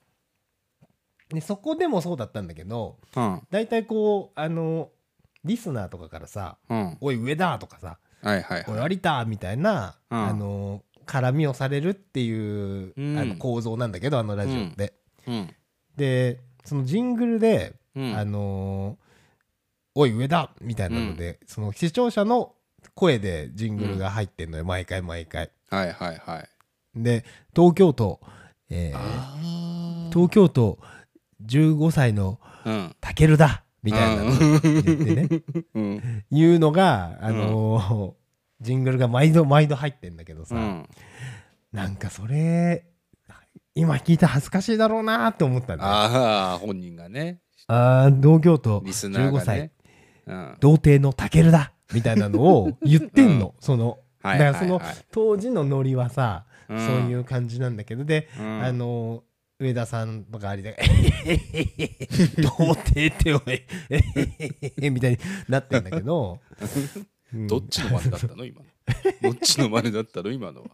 [1.31, 3.43] でそこでもそうだったんだけどうん。
[3.51, 4.91] 大体こうあの
[5.45, 8.77] リスナーとかからさうん「おい上田」とかさはいはい「おい。
[8.79, 10.27] はい有田」みたいな、うん。
[10.29, 13.19] あの絡みをされるっていう、うん。
[13.19, 14.95] あの構造なんだけどあのラジオって。
[15.27, 15.55] うん。
[15.97, 18.17] でそのジングルで、うん。
[18.17, 19.11] あのー
[19.97, 22.55] おい上田みたいなので、その視聴者の
[23.01, 25.51] 声でジングルが入ってんのよ、毎回毎回。
[25.71, 26.49] はいはいはい。
[26.95, 27.25] で
[27.57, 28.21] 東京都、
[28.69, 30.79] えー東京都
[31.47, 32.95] 15歳のうん。
[33.01, 35.29] たけるだみたいなの言ってね、
[35.75, 36.25] うん。
[36.31, 38.13] いうのが、あのー
[38.61, 40.89] ジングルが毎度毎度入ってんだけどさ、うん。
[41.73, 42.85] なんかそれ
[43.75, 45.91] 今聞いたら恥ずかしいだろうなって思ったんだよ。
[45.91, 47.41] ああ本人がね。
[47.69, 49.73] あー東京都リスナー15歳がね。
[50.27, 50.57] うん。
[50.61, 56.87] 童貞のたけるだみたいなのを言ってんの、そのはいだからその、当時のノリはさ、うん。
[56.87, 58.05] そういう感じなんだけど。
[58.05, 58.63] で、うん。
[58.63, 59.25] あの
[59.61, 60.75] 上田さんとかありで
[62.41, 65.19] 「童貞っておいえへへへ」みたいに
[65.51, 66.39] なってんだけど、
[67.35, 68.67] うんどっちの真似だったの今の
[69.23, 70.69] どっちの真似だったの今のは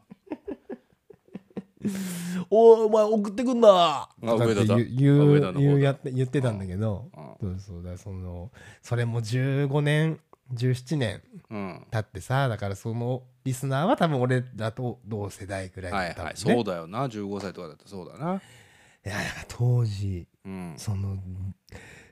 [2.49, 8.51] おいお前送ってくんなとかって言う言うって言ってたんだけどそうそうだその
[8.81, 10.19] それも15年
[10.55, 11.87] 17年うん。
[11.91, 16.29] 経ってさだからそのリスナーは多分俺らと同世代ぐらいだはいったもんね。
[16.29, 17.07] はいそうだよな。
[17.09, 18.35] 15歳とかだったらそうだな。
[18.35, 19.15] いや
[19.49, 20.75] 当時うん。
[20.77, 21.17] その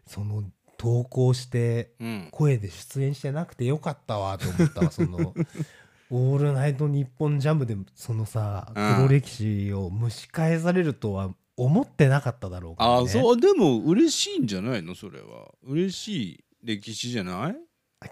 [0.07, 0.45] その
[0.77, 2.29] 投稿してうん。
[2.31, 5.35] 声で出演してなくてよかったわと思ったわ その
[6.11, 8.95] 「オールナイトニッポンジャムでそのさうん。
[8.97, 13.41] 黒歴史を蒸し返されるとは思ってなかっただろうから、ね、ああそう。
[13.41, 14.95] でも嬉しいんじゃないの？
[14.97, 15.53] それは。
[15.63, 17.57] 嬉しい歴史じゃない？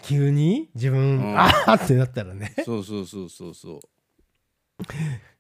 [0.01, 0.71] 急に？
[0.75, 1.39] 自分、うん。
[1.39, 2.55] あーってなったらね。
[2.65, 3.81] そうそうそうそうそう。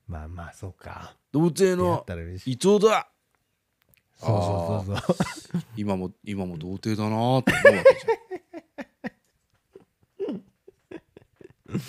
[0.07, 1.17] まあまあそうか。
[1.33, 2.05] 童貞の
[2.45, 3.09] 伊藤だ。
[4.17, 4.31] そう
[4.87, 5.63] そうそうそう。
[5.77, 11.81] 今も今も童貞だなって思うわけじゃん。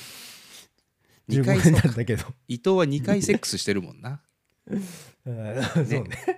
[1.27, 2.25] 二15回年なんだけど。
[2.47, 4.21] 伊藤は2回セックスしてるもんな。
[4.67, 4.83] うん
[5.25, 5.59] そうね。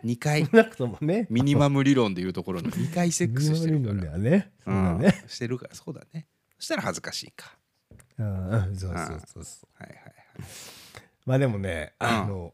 [0.04, 0.46] 2回。
[0.46, 1.28] 少なくともね。
[1.30, 4.18] ミニマム理論でいうところの2回セックスしてるから。
[4.18, 4.52] ね。
[4.64, 5.20] そうだね。
[5.24, 5.30] うん。
[5.30, 5.76] してるから。
[5.76, 6.28] そうだね。
[6.60, 7.58] そしたら恥ずかしいか。
[8.20, 8.50] うん。
[8.50, 9.44] うんそうそうそう。
[9.44, 10.14] そうはいはいはい。
[11.26, 12.08] まあでもねうん。
[12.08, 12.54] あの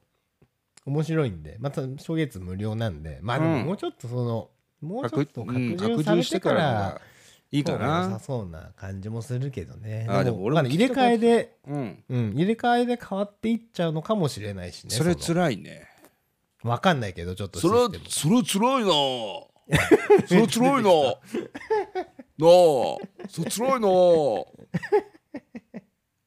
[0.86, 1.58] 面白いんで。
[1.60, 3.20] また初月無料なんで。
[3.22, 3.66] まあでもうん。
[3.66, 4.50] もうちょっとその
[4.82, 7.02] もうちょっと拡充されてからが
[7.52, 10.08] いいか良さなそうな感じもするけどね。
[10.10, 12.04] あーでも俺もまあ入れ替えでうん。
[12.10, 12.32] うん。
[12.34, 15.20] 入れ替えで変わっていっちゃうのかもしれないしねそれの。
[15.20, 15.91] 辛いね
[16.64, 18.88] わかんないけどちょっとシそれはそれは辛いな。
[20.28, 20.90] それは辛いな。
[22.38, 23.28] なあ。
[23.30, 23.88] それ辛いな。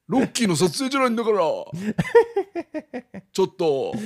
[0.07, 1.39] ロッキーの撮影じゃないんだから。
[3.33, 3.95] ちょっと。
[3.97, 4.05] そ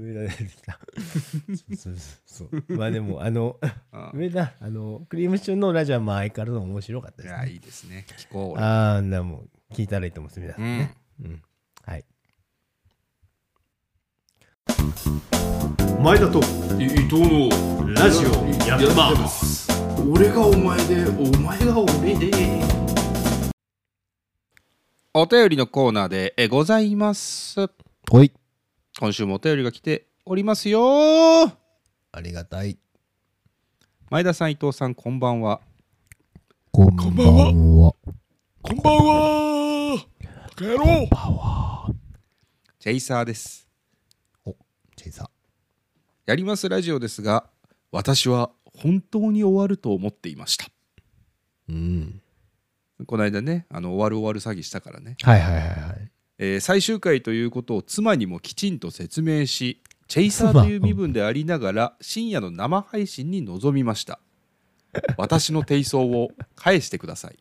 [0.00, 1.96] うそう
[2.26, 3.56] そうまあでもあの
[3.92, 7.52] あ上田あのクリームシチューのラジオはまあ相変わらず面白かったいやですね。
[7.52, 8.06] いいですね。
[8.18, 8.62] 聞こう俺。
[8.62, 10.64] ああなもう聞いたらいいと思います皆さうん。
[10.64, 11.42] んねうん。
[11.84, 12.04] はい
[16.02, 16.40] 前田と
[16.78, 18.30] 伊藤のラジオ
[18.66, 19.68] やってます。
[20.10, 22.30] 俺がお前でお前が俺で。
[25.12, 27.68] お便りのコーナーでえございます。
[28.10, 28.32] ほい。
[28.98, 31.48] 今週もお便りが来ておりますよ。
[32.12, 32.78] ありがたい。
[34.10, 35.60] 前田さん伊藤さんこんばんは。
[36.72, 37.94] こんばんは。
[38.62, 39.96] こんばんは。
[39.96, 41.94] バカ野郎
[42.78, 43.69] チェイサーです
[45.00, 45.30] チェイサ
[46.26, 47.46] やりますラジオですが
[47.90, 50.66] 私は本当に終わると思っていました。
[51.70, 52.22] ーうん。
[53.06, 56.10] この間ねあの終わる終わる詐欺したからね、はいはいはいはい。
[56.36, 64.20] えー最終回ということを妻にもきちんと説明しチェイサーという身分でありながら深夜の生配信に臨みました。
[65.16, 67.38] 私の低層を返してください。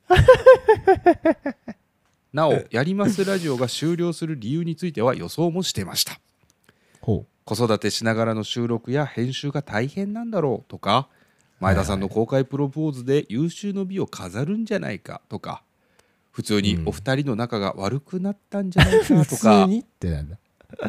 [2.31, 6.21] なおやりますラジオが終了する理由については予想もしてました。
[7.01, 11.07] ほ子育てしながらの収録や編集が大変なんだろうとか
[11.59, 15.63] 前田さんの公開プロポーズで優秀の美を飾るんじゃないかとか
[16.29, 20.37] 普通にお二人の仲が悪くなったんじゃないかとか通にってなんだ。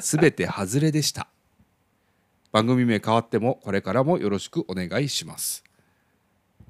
[0.03, 1.29] 全て外れでした。
[2.53, 5.65] 番組名変わってもこれからもよろしくお願いします。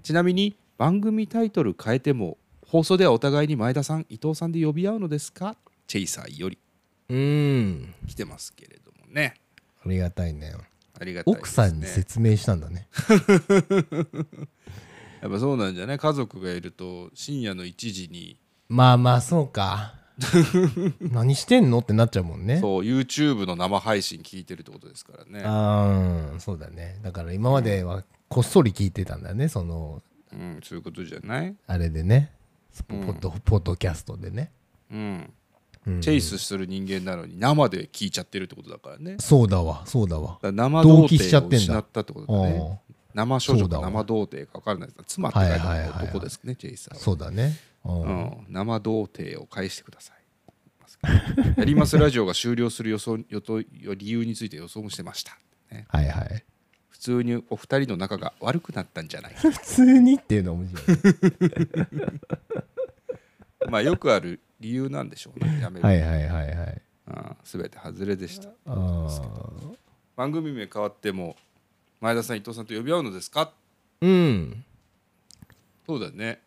[0.04, 5.56] ちなみに番組タイトル変えても放送ではお互いに前田さん伊藤さんで呼び合うのですか？
[5.88, 6.58] チェイサーより。
[7.08, 7.94] うん。
[8.06, 9.34] 来てますけれどもね
[9.84, 10.52] ありがたいね。
[10.98, 11.38] ありがたいね。
[11.38, 12.88] 奥さんに説明したんだね。
[15.22, 15.98] やっぱそうなんじゃない？
[15.98, 18.38] 家族がいると深夜の1時に。
[18.68, 19.94] まあまあそうか。
[21.00, 21.78] 何してんの？
[21.78, 22.58] ってなっちゃうもんね。
[22.60, 25.42] そう YouTube の生配信聞いてるってことですからね。
[25.44, 26.98] あーうんそうだね。
[27.02, 30.02] だから今まではこっそり聞いてたんだねその
[30.32, 31.56] うんそういうことじゃない？
[31.66, 32.32] あれでね。
[32.86, 34.52] ポッドポッドキャストでね、
[34.92, 35.32] うんうん
[36.00, 39.16] チェイスする人間なのに生で聞いちゃってるってことだからね。
[39.18, 40.38] そうだわそうだわ。
[40.42, 42.50] 生同童貞を期しちゃってんだ失ったってことだ。
[42.50, 42.80] ね
[43.12, 44.98] 生処女か生童貞か分からないです。
[44.98, 47.00] が妻って書いてある男ですねチェイサーは。
[47.00, 47.58] そうだね。
[47.84, 48.02] うん。
[48.02, 50.20] うん、生童貞を返してください。
[51.56, 55.38] やりますラジオが終了する予想予想理由について予想もしてました、
[55.70, 56.44] ね、はいはい。
[56.90, 59.40] 普通にお二人の仲が悪くなったんじゃないか。
[59.50, 60.98] 普通にっていうの面白い
[63.68, 65.60] まあよくある理由なんでしょうね。
[65.60, 66.82] やめる、はいはいはいはい。
[67.08, 68.48] うん、全て外れでした。
[70.16, 71.36] 番組名変わっても
[72.00, 73.52] 前田さん伊藤さんと呼び合うのですか？
[74.00, 74.64] うん。
[75.86, 76.40] そうだよね。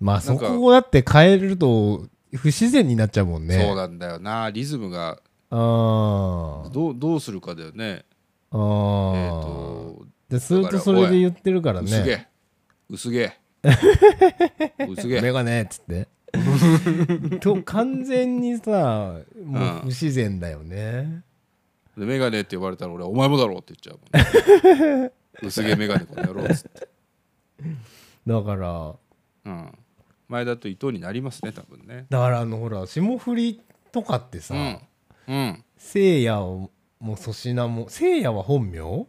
[0.00, 3.58] まあそこをだって変えると不自然になっちゃうもんね。
[3.58, 4.50] そうなんだよな。
[4.50, 5.18] リズムが
[5.50, 8.04] あーどうどうするかだよね。
[8.50, 12.10] あえっ、ーとでずっとそれで言ってるから薄毛。
[12.10, 12.28] ね
[12.88, 13.32] 薄毛。
[14.88, 15.20] 薄毛。
[15.20, 16.08] メガネっつって
[17.40, 21.22] と完全にさもう不自然だよね、
[21.96, 26.88] でメガネって呼ばれたら俺はお前もだろうって言っちゃうもん、ね、 薄毛メガネこの野郎っつって、
[28.26, 28.94] だから
[29.46, 29.78] うん、
[30.28, 32.06] 前だと伊藤になりますね多分ね。
[32.10, 33.60] だからあのほら霜降り
[33.92, 34.80] とかってさ、うん。
[35.28, 35.64] うん。
[35.78, 39.06] せいやも粗品もせいやは本名？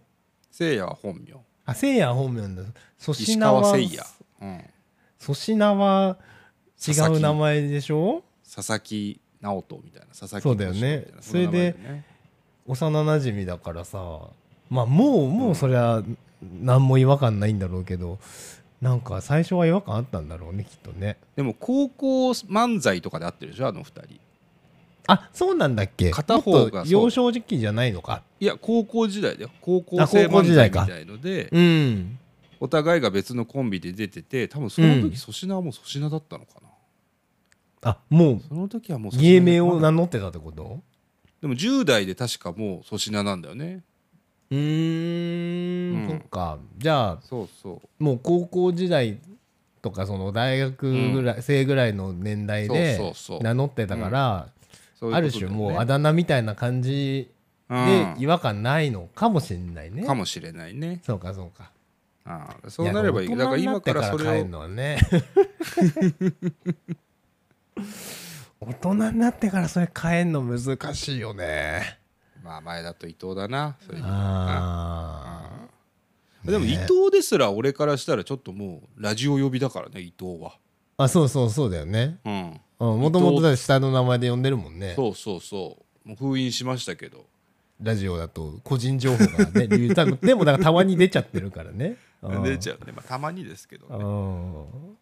[0.52, 1.36] せいやは本名。
[1.66, 2.64] あせいやは本名なんだ。
[3.00, 4.04] 粗石品は川せいや、
[4.42, 4.64] うん、
[5.20, 6.18] 粗品は
[6.86, 8.24] 違う名前でしょ？
[8.44, 10.08] 佐々木直人みたいな。
[10.08, 11.08] 佐々木そうだよね。
[11.22, 11.76] それで
[12.66, 14.20] 幼なじみだからさ
[14.70, 16.04] まあもうもうそりゃ
[16.62, 18.20] 何も違和感ないんだろうけど
[18.82, 21.18] なんか最初は違和感あったんだろうねきっとね。
[21.36, 23.68] でも高校漫才とかで会ってるでしょ？
[23.68, 24.20] あの二人。
[25.08, 26.12] あそうなんだっけ？
[26.12, 28.24] 片方が幼少時期じゃないのか？
[28.40, 29.50] いや高校時代だよ。
[29.62, 32.20] 高校あ生漫時代か才みたいのでうん。
[32.60, 35.10] お互いが別のコンビで出てて多分そのうん。
[35.12, 36.67] 時粗品はもう粗品だったのかな、
[37.84, 40.82] あもその時はもう芸名を名乗ってたってこと？
[41.42, 43.84] でも10代で確かもう粗品なんだよね。
[44.50, 46.20] うーんうん。
[46.22, 46.58] そっか。
[46.78, 48.04] じゃあそうそう。
[48.04, 49.20] もう高校時代
[49.82, 53.00] とかその大学ぐらい、生ぐらいの年代で
[53.42, 54.48] 名乗ってたから、
[55.02, 57.30] ある種もうあだ名みたいな感じ
[57.70, 61.02] で違和感ないのかもしれないね、かもしれないね。
[61.06, 61.72] そうかそうか。
[62.26, 63.30] ああそうなればいい。
[63.30, 64.98] やだから今からそ大人になって帰れをるのはね
[68.60, 72.00] 大人になってからそれ変えんの難しいよね。
[72.44, 73.78] まあ前だと伊藤だな。
[73.86, 75.50] そういうあ
[76.44, 80.54] なでも伊藤ですら俺からしたらちょっともうラジオ呼びだからね伊藤は。
[80.98, 82.18] ああそうそうそうだよね。
[82.26, 82.60] うん。
[82.80, 84.94] もともと下の名前で呼んでるもんね。
[84.96, 86.08] そうそうそう。
[86.08, 87.26] もう封印しましたけど。
[87.82, 89.68] ラジオだと個人情報がね
[90.20, 91.98] でもだからたまに出ちゃってるからね。
[92.44, 93.96] 出ちゃうね、まあ、たまにですけどね。
[94.04, 94.98] うん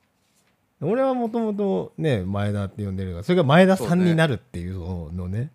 [0.82, 5.52] 俺はもともとね前田って呼んでるからそれが前田さんになるっていうのね。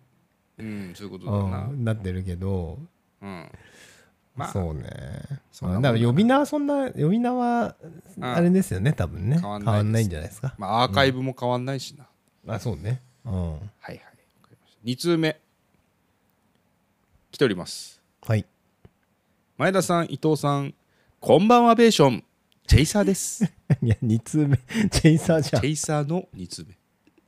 [0.57, 2.77] うんそういうことうだな、んなってるけど。
[3.21, 3.51] うん、
[4.35, 4.47] まあ。
[4.49, 4.83] そうね。
[5.51, 7.75] そだだから呼び名はそんな呼び名は
[8.17, 8.25] うん。
[8.25, 9.39] あれですよね多分ね。
[9.39, 10.53] 変わんないんじゃないですか。
[10.57, 12.07] まあアーカイブも変わんないしな、
[12.53, 13.01] あそうね。
[13.25, 13.51] うん。
[13.51, 13.95] はいはい。
[13.95, 14.07] わか
[14.51, 15.39] りました2通目。
[17.31, 18.01] 来ております。
[18.21, 18.45] はい。
[19.57, 20.73] 前田さん伊藤さん
[21.19, 22.23] こんばんはベーション
[22.71, 23.43] チェイサーです。
[23.83, 24.55] いや2通目。
[24.89, 25.61] チェイサーじゃん。
[25.61, 26.77] チェイサーの2通目。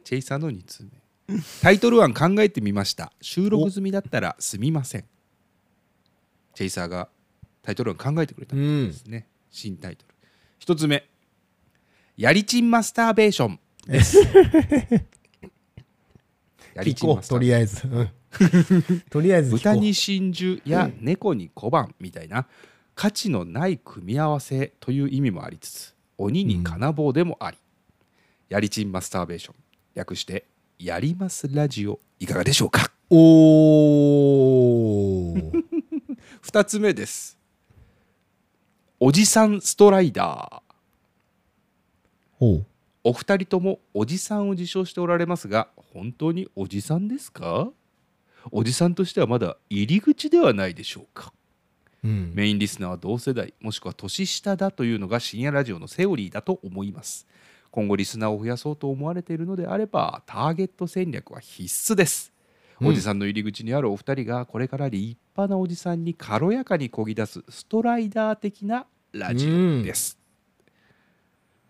[0.06, 0.89] チェイサーの2通
[1.28, 1.38] 目。
[1.62, 3.12] タイトル案考えてみました。
[3.20, 5.06] 収録済みだったらすみません。
[6.54, 7.10] チェイサーが
[7.62, 10.16] タイトル案考えてくれたんですね、新タイトル。
[10.66, 11.10] 1つ目。
[12.16, 13.60] やりちんマスターベーション。
[13.86, 14.20] です
[16.74, 17.86] やりちんマスターとりあえず。
[17.86, 18.10] うん。
[19.12, 22.48] とりあえず豚に真珠や猫に小判みたいな
[22.96, 27.58] 価値のない組み合わせという意味もありつつ鬼に金棒でもあり、
[28.50, 29.56] やりちんマスターベーション
[29.96, 30.46] 略して
[30.78, 32.91] やりますラジオいかがでしょうか？
[33.10, 35.64] おー。
[36.44, 37.38] 2つ目です。
[39.00, 42.64] おじさんストライダー。
[43.06, 47.70] お二人ともおじさんを自称しておられますが本当におじさんですか？
[48.52, 51.34] おじさんとしてはまだ入り口ではないでしょうか？
[52.04, 52.32] うん。
[52.34, 57.28] メインリスナーは同世代もしくは年下だというのが深夜ラジオのセオリーだと思います。
[57.72, 62.32] 今後リスナーを増やそうと思われているのであればターゲット戦略は必須です。
[62.80, 62.88] うん。
[62.88, 70.18] おじさんの入り口にあるお二人がこれから立派なおじさんに軽やかにこぎ出すストライダー的なラジオです、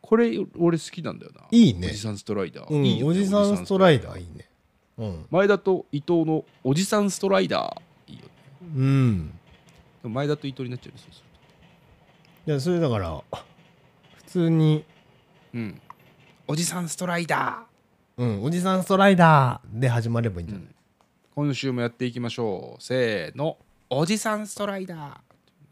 [0.02, 1.42] これ俺好きなんだよな。
[1.52, 1.88] いいね。
[1.88, 4.20] おじさんストライダー、うんいいおじさんストライダー。
[4.20, 4.50] いいね。
[4.98, 5.26] うん。
[5.30, 8.14] 前田と伊藤のおじさんストライダー。
[8.14, 8.30] いいよね。
[8.76, 9.40] うん
[10.10, 11.26] 前田と伊藤になっちゃうねそうする
[12.46, 13.24] いやそれだから
[14.16, 14.86] 普通に
[15.54, 15.82] とうん。
[16.48, 18.22] おじさんストライダー。
[18.22, 20.68] うんおじさんストライダーで始まればいいんじゃない、
[21.34, 22.84] 今週もやっていきましょう。
[22.84, 23.58] せーの。
[23.90, 25.22] おじさんストライダ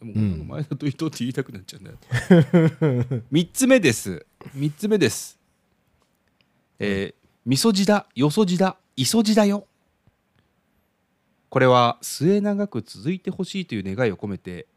[0.01, 0.05] ー。
[0.05, 0.47] でも、うん。
[0.47, 1.97] 前田と伊藤って言いたくなっちゃうんだよ。
[3.31, 4.25] 3つ目です。
[4.55, 5.39] 3つ目です。
[6.79, 7.15] えー、
[7.45, 9.67] みそじだよそじだいそじだよ
[11.51, 14.67] これは末永く続いてほしいという願いを込めて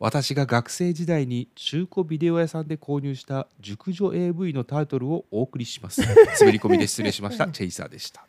[0.00, 6.02] 私が学生時代に中古ビデオ屋さんで購入した熟女 AV のタイトルをお送りします
[6.40, 8.26] 滑り込みで失礼しましたチェイサーでした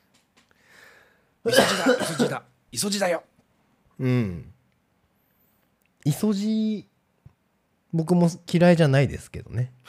[1.49, 3.23] いそじだいそじだいそじだよ
[3.99, 4.53] うん。
[6.05, 6.87] いそじ、
[7.91, 9.71] 僕も嫌いじゃないですけどね。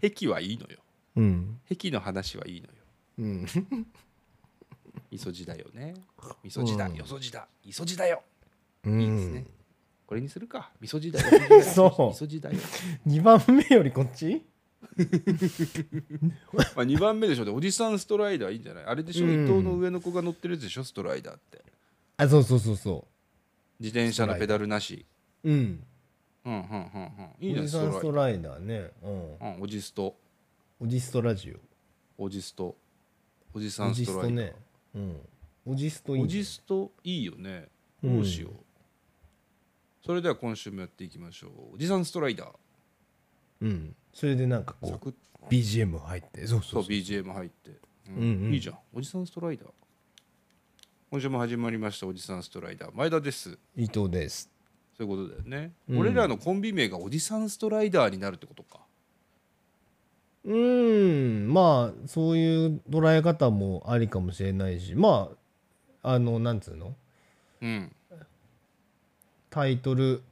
[0.00, 0.78] 壁はいいのよ
[1.16, 1.60] うん。
[1.68, 2.72] 壁の話はいいのよ
[3.18, 3.46] うん。
[5.10, 5.94] いそじだよね。
[6.42, 6.94] みそじだ、うん。
[6.94, 8.22] よそじだいそじだよ
[8.84, 9.00] うん。
[9.00, 9.46] いいですね。
[10.06, 10.70] これにするか。
[10.80, 12.58] みそじだよよそうみそじだよ
[13.06, 14.44] 2番目よりこっち？
[16.52, 17.44] まあ2番目でしょ。
[17.44, 18.84] でおじさんストライダーいいんじゃない？
[18.84, 19.44] あれでしょ、うん。
[19.44, 21.62] 伊藤の上の子が乗ってるやつでしょストライダーって。
[22.16, 23.06] あ、そうそうそうそ
[23.80, 25.04] 自転車のペダルなし。
[25.42, 25.50] う。
[25.50, 25.84] うん。
[26.44, 27.46] うんうんうんうん。
[27.46, 28.60] いいおねじさんストライダー。
[28.60, 28.90] ね。
[29.02, 29.36] うん。
[29.36, 30.14] うんおじスト。
[30.78, 31.56] おじストラジ
[32.18, 32.76] おじスト。
[33.54, 33.86] おじさオ。
[33.86, 34.54] おんじストライダー、ね。
[34.94, 35.20] うん。
[35.66, 36.24] おじストいい、ね。
[36.24, 37.68] おじストいいよね。
[38.02, 38.52] どうしよう、
[40.04, 41.74] それでは今週もやっていきましょう。
[41.76, 42.48] おじさんストライダー。
[43.62, 43.96] うん。
[44.12, 45.14] それでなんかこう、
[45.48, 46.46] BGM 入って。
[46.46, 46.84] そうそそうう。
[46.84, 46.92] そう。
[46.92, 47.70] BGM 入って、
[48.08, 48.16] うん。
[48.16, 48.54] うんうん。
[48.54, 48.78] いいじゃん。
[48.92, 49.68] おじさんストライダー。
[51.10, 52.90] 今週も始まりましたおじさんストライダー。
[52.94, 53.58] 前田です。
[53.76, 54.50] 伊藤です。
[54.96, 55.98] そういうことだよね、うん。
[55.98, 58.80] 俺らのコンビ名がおじさんストライダーになるってことか
[60.44, 61.52] うーん。
[61.52, 64.94] まあそういう捉え方もありかもしれないし。
[64.94, 65.30] ま
[66.02, 66.94] ああのなんつうの？
[67.62, 67.92] うん。
[69.50, 70.22] タイトル。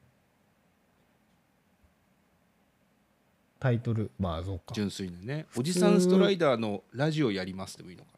[3.59, 4.11] タイトル。
[4.19, 4.75] まあそうか。
[4.75, 5.47] 純粋にね。
[5.57, 8.11] おじさんストライダーのラジオやりますでもいいのか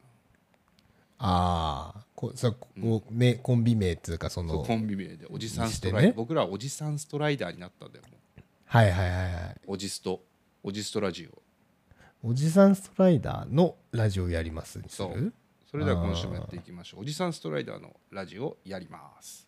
[1.19, 5.27] ああこさこうめコンビ名っていうかそなそうのコンビ名で。
[5.31, 6.15] おじさんストライダー、にしてね。
[6.17, 8.17] 僕らはおじさんストライダーになったんだよも
[8.67, 9.61] はいはいはいはい。
[9.67, 10.21] うおじスト
[10.63, 11.44] おじストラジオ
[12.27, 15.15] おじさんストライダーのラジオやりますにすそう。
[15.15, 15.35] る
[15.71, 17.01] それでは今週もやっていきましょう。
[17.03, 19.47] おじさんストライダーのラジオやります。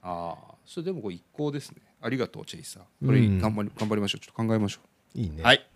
[0.00, 1.82] ああそれでもこれ一行ですね。
[2.00, 3.06] ありがとうチェイサー。
[3.06, 3.38] これうん。
[3.38, 4.20] 頑張り,、頑張りましょう。
[4.20, 4.80] ちょっと考えましょ
[5.14, 5.42] いいね。
[5.42, 5.68] うはい。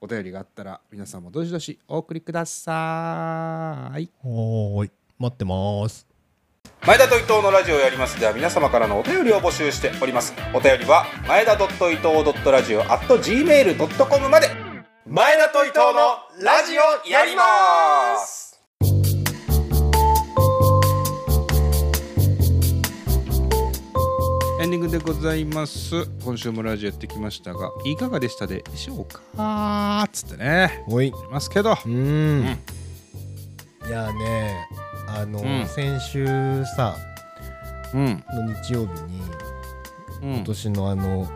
[0.00, 2.74] お便りがあったら皆さんもどしどしお送りください。
[2.76, 4.92] はーい。
[5.18, 6.06] 待ってます。
[6.86, 10.34] 前田と伊藤のラジオをやりますでは皆様からのお便りを募集しております。
[10.54, 14.63] お便りは前田伊藤ラジオ at gmail.com まで
[15.06, 18.58] 前田と伊藤のラジオやります。
[24.62, 26.06] エンディングでございます。
[26.24, 30.08] 今週もラジオやってきましたがいかがでしたでしょうか？
[30.10, 30.82] つってね。
[30.88, 31.12] おい。
[31.14, 31.72] ありますけど。
[31.72, 32.58] うーん。
[33.86, 34.66] いやね
[35.06, 35.66] あの、うん。
[35.68, 36.96] 先週さ
[37.92, 38.24] うん。
[38.32, 39.20] の日曜日に
[40.22, 40.34] うん。
[40.36, 41.28] 今年のあの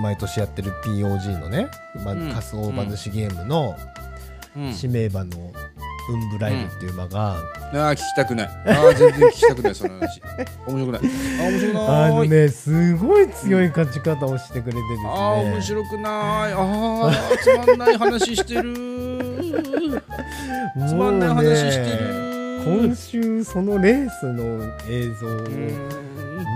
[0.00, 1.68] 毎年やってる POG のね、
[2.04, 2.30] まあうん。
[2.30, 3.76] 仮想馬主ゲームの
[4.56, 4.72] うん。
[4.72, 5.52] 使命馬の
[6.06, 8.46] ウンブライルっていう馬が、ああ聞きたくない。
[8.46, 10.20] ああ全然聞きたくないその話。
[10.68, 11.00] 面白くない。
[11.00, 11.86] あー面白くない。
[11.86, 16.04] あのねすごい強い勝ち方をしてくれてですね、ああ面白くない。
[16.12, 16.52] あ
[17.08, 18.74] あつまんない話してる。
[20.88, 22.34] つまんない話してる。
[22.64, 26.04] 今週そのレースの映像をうん。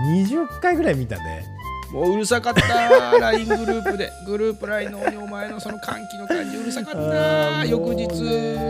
[0.09, 1.45] 20回ぐらい見たね
[1.91, 4.11] もううるさかった LINE グループで。
[4.25, 8.05] グループ LINE のお前のその歓喜の感じうるさかっあたー翌日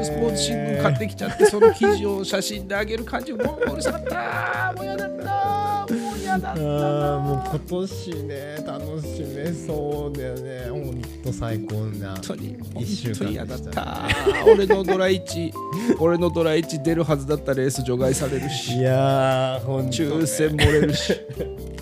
[0.05, 3.34] スポーツ新聞買ってきちゃってその記事を写真であげる感じ。
[3.34, 4.74] もううるさかった。
[4.76, 5.93] もうやだった。
[5.93, 10.70] もうやあーもう今年ね楽しめそうだよね。
[10.70, 14.07] ほんと最高な本当に一週間嫌だっでた。
[14.45, 15.51] 俺のドラ1
[15.99, 21.13] 俺のドラ1出るはずだったレース除外されるいしやーね、抽選漏れるし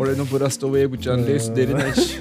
[0.00, 2.18] 俺のブラストウェーブちゃんレース出れないし。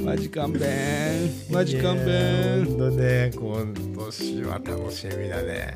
[0.00, 1.28] マジ勘弁。
[1.50, 2.64] マジ勘弁。
[2.64, 5.74] ほんとね今年は楽しみだね。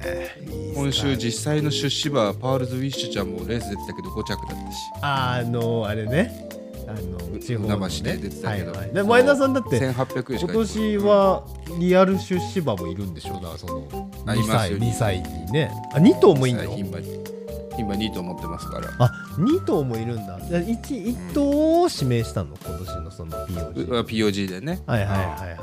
[0.49, 4.79] いい今週ス実際の出資馬パールズ・ウィッシュちゃんもレース出てたけど5着だったし。
[5.03, 6.49] あのあれね。
[6.87, 8.71] あの地方の、ね、で出てたけど。
[8.71, 11.45] はいはい、で前田さんだって1800円し今か年は
[11.81, 14.79] リアル出資馬もいるんでしょだからその2あいます歳よ。
[14.79, 15.73] 2歳にね。
[15.93, 16.63] あ2頭もいんの？
[16.63, 16.85] 牝
[17.85, 18.89] 馬に牝馬2と思ってますから。
[18.99, 20.41] あ2頭もいるんだ。
[20.41, 22.57] じゃあ 1, 一頭を指名したの？
[22.57, 24.83] 今年のその POG う POG でね。
[24.87, 25.59] はいはいはいはいはい。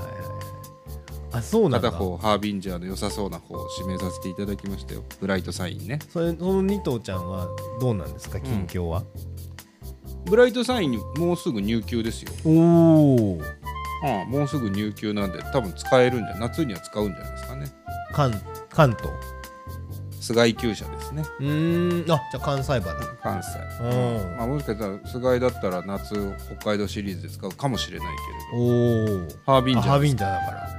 [1.33, 1.91] あそうなんだ。
[1.91, 5.03] 片方ハービンジャーの良さそうな方を指名させていただきましたよ。
[5.19, 5.99] ブライトサインね。
[6.09, 7.49] それその2頭ちゃんは
[7.81, 8.39] どうなんですか？
[8.39, 9.03] 近況は、
[10.25, 12.51] ブライトサインにもうすぐ入球ですよ、お
[13.35, 13.41] お
[14.03, 17.65] ああもうすぐ入球なんで多分使えるんじゃ夏には使うんじゃないですかね。
[18.13, 18.31] 関
[18.69, 19.11] 関東？
[20.25, 21.23] 菅井厩舎ですね。
[21.39, 22.11] うーん。
[22.11, 22.95] あじゃあ関西馬だ。
[23.21, 23.59] 関西。
[23.81, 24.37] うん。
[24.37, 26.15] まあ、もしかしたら菅井だったら夏
[26.57, 28.07] 北海道シリーズで使うかもしれない
[28.51, 28.65] けれど。
[28.65, 30.69] おおハービンジャーハービンジャーだから。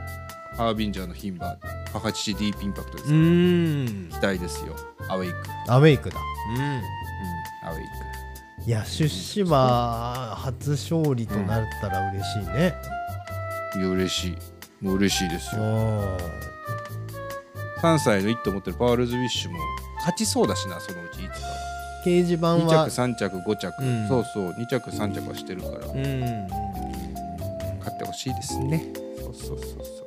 [0.56, 1.56] ハービンジャーの牝馬
[1.92, 4.08] 母父ディープインパクトです、うーん。
[4.08, 4.74] 期待ですよ。
[5.08, 5.36] アウェイク、
[5.68, 6.18] アウェイクだ。
[6.50, 6.56] うん。
[6.56, 6.62] うん、
[7.68, 7.96] アウェイ
[8.66, 12.74] いや出資馬初勝利となったら嬉しいね、
[13.74, 14.36] クいや嬉しい。
[14.84, 16.18] もう嬉しいですおよお
[17.82, 19.58] 3歳の1と思ってるパールズ・ウィッシュも
[19.96, 21.54] 勝ちそうだしなそのうちいつかは。
[22.04, 24.08] 掲示板2は着3着5着、うん。
[24.08, 25.86] そうそう2着3着はしてるから。
[25.86, 26.20] うん。
[27.80, 28.92] 勝ってほしいですね。
[29.20, 30.06] そうそうそうそう。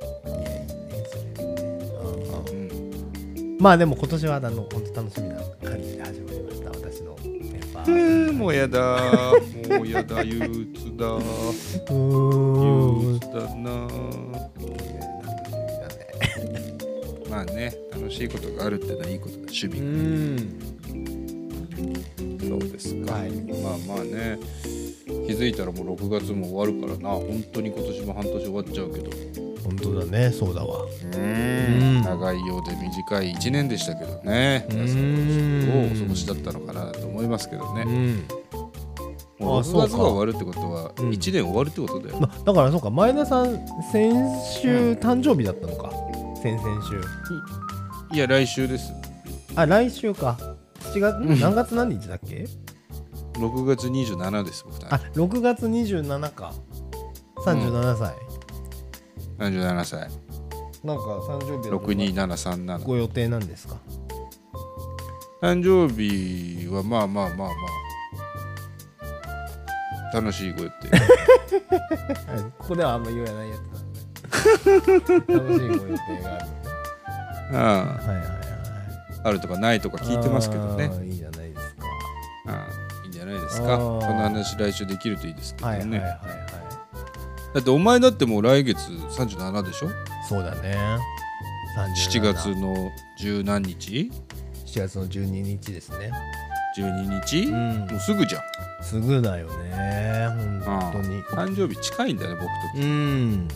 [3.60, 8.32] まあでも今年はあの本当楽しみな感じで始まりました私のメンバー。
[8.32, 8.78] もうやだ。
[9.68, 11.06] もうやだ憂鬱だ。
[11.12, 13.00] うーん。
[13.02, 13.86] 憂鬱だな
[17.30, 20.58] まあね楽しいことがあるってのはいいことだ趣味うん。
[22.40, 23.30] そうですか、はい。
[23.30, 24.38] まあまあね
[25.06, 27.14] 気づいたらもう6月も終わるからな。
[27.14, 29.10] 本当に今年も半年終わっちゃうけど。
[29.62, 30.84] 本当だねそうだわ。
[31.14, 32.02] うん。
[32.02, 34.66] 長いようで短い1年でしたけどね。
[34.70, 34.76] うん。
[34.76, 37.82] 皆さんどうお過ごしだったのかなと思いますけどね。
[37.86, 38.24] うん。
[39.38, 39.86] もう6あそうか。
[39.88, 41.10] 月が終わるってことはうん。
[41.10, 43.58] 1年終わるってことだよ、まだからそうか前田さん
[43.92, 44.12] 先
[44.60, 46.09] 週誕生日だったのか
[46.42, 47.00] 先々週。
[48.14, 48.92] いや来週です。
[49.56, 50.36] あ来週か。
[50.94, 51.16] 7月？
[51.18, 51.40] ん。
[51.40, 52.46] 何月何日だっけ
[53.34, 56.52] ？6月27です僕あ6月27か。
[57.44, 58.14] 37歳、
[59.38, 60.10] 37歳。
[60.84, 63.76] なんか誕生日は62737ご予定なんですか？
[65.42, 67.48] 誕生日はまあまあまあまあ。
[70.12, 70.88] 楽しいご予定。
[70.88, 70.96] は
[72.40, 73.79] いここではあんま言えないやつ
[74.30, 76.46] 楽しいご予定がある。
[77.52, 78.26] あはいはいはい。
[79.22, 80.90] ああるとかないとか聞いてますけどね。
[80.92, 81.84] あーいいじゃないですか。
[82.46, 83.74] ああいいんじゃないですか。
[83.74, 86.20] あこーの話来週できるといいですけどね、はいはいはいはい
[87.52, 89.88] だってお前だってもう来月37でしょ？
[90.28, 90.76] そうだね。
[91.76, 94.12] 7 37月の十何日
[94.66, 96.12] ？7月の12日ですね。
[96.78, 97.78] 12日、うん。
[97.90, 98.42] もうすぐじゃん。
[98.84, 100.28] すぐだよね
[100.64, 101.20] 本当に。
[101.24, 102.46] 誕生日近いんだよね僕
[102.80, 103.48] とうん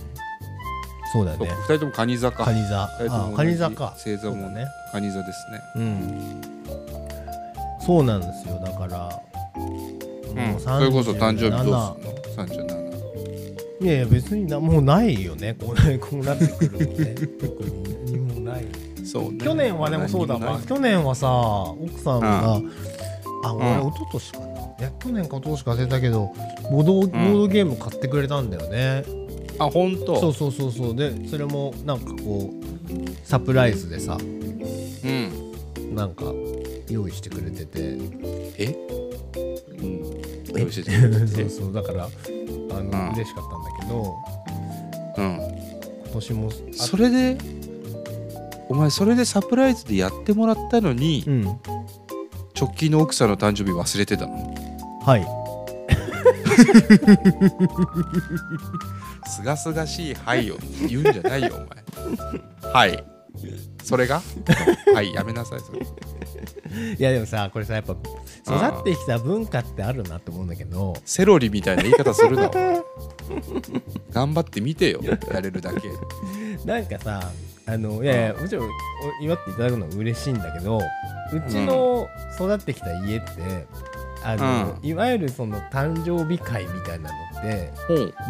[1.15, 1.37] そうだね。
[1.39, 2.45] 僕2人とも蟹座か。
[2.45, 2.91] カニ座。
[2.99, 3.87] 二人ともあカニ座か。
[3.91, 5.61] 星座もね蟹座ですね。
[5.77, 6.41] うん。
[7.81, 8.59] そうなんですよ。
[8.59, 9.23] だから
[9.57, 11.97] うん、それこそ誕生日どうすんの
[12.49, 15.55] ?37 いやいや別になもうないよね。
[15.55, 17.15] こう こうなってくるとね。
[17.41, 18.65] 特に何もない。
[19.05, 19.39] そうね。
[19.39, 20.61] 去年はでもそうだわ。
[20.67, 22.61] 去年はさ奥さんが、
[23.45, 23.89] あ俺うん。
[23.89, 24.47] 一昨年かな。
[24.81, 26.33] いや去年か一昨年か忘れたけど
[26.73, 29.05] ボードボードゲーム買ってくれたんだよね、
[29.59, 30.21] あ本当？
[30.21, 30.97] そうそうそうそう。
[30.97, 32.65] でそれもなんかこう
[33.25, 34.25] サプライズでさう
[35.09, 35.53] ん。
[35.95, 36.25] なんか
[36.91, 37.99] 用意してくれてて。
[38.59, 38.75] え？
[39.79, 40.61] うん。
[40.61, 40.91] 用意してて
[41.27, 42.11] そうそうだからあ
[42.75, 43.13] の、ん。
[43.15, 44.17] 嬉しかったんだけど
[45.19, 45.37] うん。
[46.05, 47.39] 今年もあそれで？
[48.69, 51.45] お前それでサプライズでやってもらったのにうん。
[52.59, 54.55] 直近の奥さんの誕生日忘れてたの？
[55.05, 55.27] はい
[59.27, 60.57] すがすがしい「はい」を
[60.89, 62.73] 言うんじゃないよお前。
[62.73, 63.05] はい。
[63.83, 64.23] それが？
[64.95, 65.81] はいやめなさいそれ。
[66.99, 70.95] いやでもさこれさやっぱ育ってきた文化ってあるなと思うんだけど。
[71.05, 72.83] セロリみたいな言い方するなお前。
[74.11, 75.89] 頑張ってみてよやれるだけ。
[76.65, 77.31] なんかさ
[77.67, 78.71] あのいやいやもちろんお
[79.23, 80.83] 祝っていただくのは嬉しいんだけどう
[81.51, 83.67] ちの育ってきた家って、
[84.25, 87.73] あの、いわゆるその誕生日会みたいなのって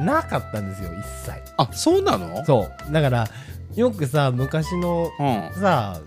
[0.01, 1.53] なかったんですよ一切。
[1.57, 2.45] あそうなの？
[2.45, 2.93] そう。
[2.93, 3.29] だから
[3.75, 5.51] よくさ昔のうん。
[5.61, 6.01] さ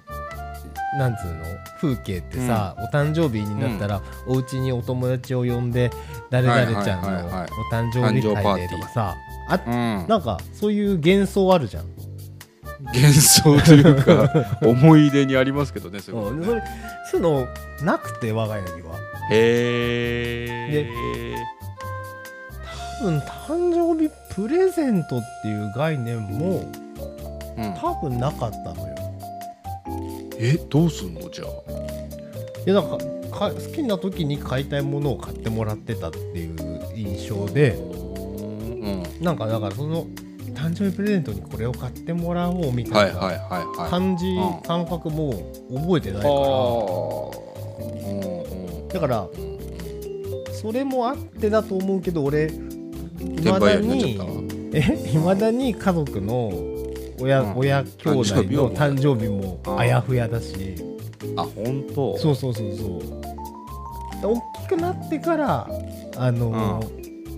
[0.98, 1.44] なんつうの？
[1.80, 5.92] 風景ってさ、お誕生日になったら、お家にお友達を呼んで
[6.32, 7.32] 誰々ちゃんのお
[7.72, 9.16] 誕生日会でとかさ
[9.48, 10.08] あうん。
[10.08, 11.86] なんかそういう幻想あるじゃん、
[12.86, 16.64] 幻想というか 思い出にありますけどねそれはうん、それ
[17.12, 17.48] そういうの
[17.86, 18.96] なくて我が家には
[19.30, 21.36] へえ
[23.00, 26.62] 多分誕生日プレゼントっていう概念も
[27.58, 27.74] うん。
[27.80, 28.96] 多分なかったのよ。
[30.40, 31.50] えどうすんのじゃあ？
[32.66, 32.98] いやなんか
[33.32, 36.56] か好きな時に買いたいものを買ってもらってたっていう
[36.96, 39.04] 印象でうん。
[39.22, 40.06] なんかだからその
[40.54, 43.38] 誕生日プレゼントにこれを買ってもらおうみたいいはいはい
[43.80, 43.90] はい。
[43.90, 44.62] 感じ、うん。
[44.62, 45.34] 感覚も
[45.74, 47.32] 覚えてないかあー。
[48.37, 48.37] ら
[49.00, 49.30] だから
[50.54, 52.48] それもあってだと思うけど俺い
[53.40, 54.20] 転売屋に
[54.74, 56.52] えいまだに家族の
[57.20, 57.58] 親,、うん。
[57.58, 59.60] 親兄弟の誕生日も。
[59.66, 59.80] うん。
[59.80, 60.76] あやふやだし。
[61.36, 62.18] あ本当？
[62.18, 63.02] そうそうそうそう。
[64.24, 65.68] 大きくなってから
[66.16, 66.84] あの、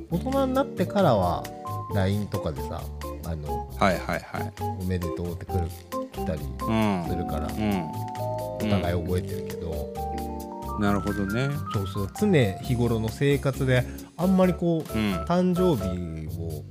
[0.09, 1.43] 大人になってからは
[1.93, 2.81] LINE とかでさ
[3.25, 4.53] あのはいはいはい。
[4.81, 5.67] おめでとうって来る
[6.11, 7.05] 来たりうん。
[7.07, 7.83] するから、うん。
[8.21, 9.93] お互い覚えてるけど、
[10.79, 11.49] なるほどね。
[11.73, 12.09] そうそう。
[12.19, 13.85] 常日頃の生活で
[14.17, 15.13] あんまりこううん。
[15.25, 16.63] 誕生日を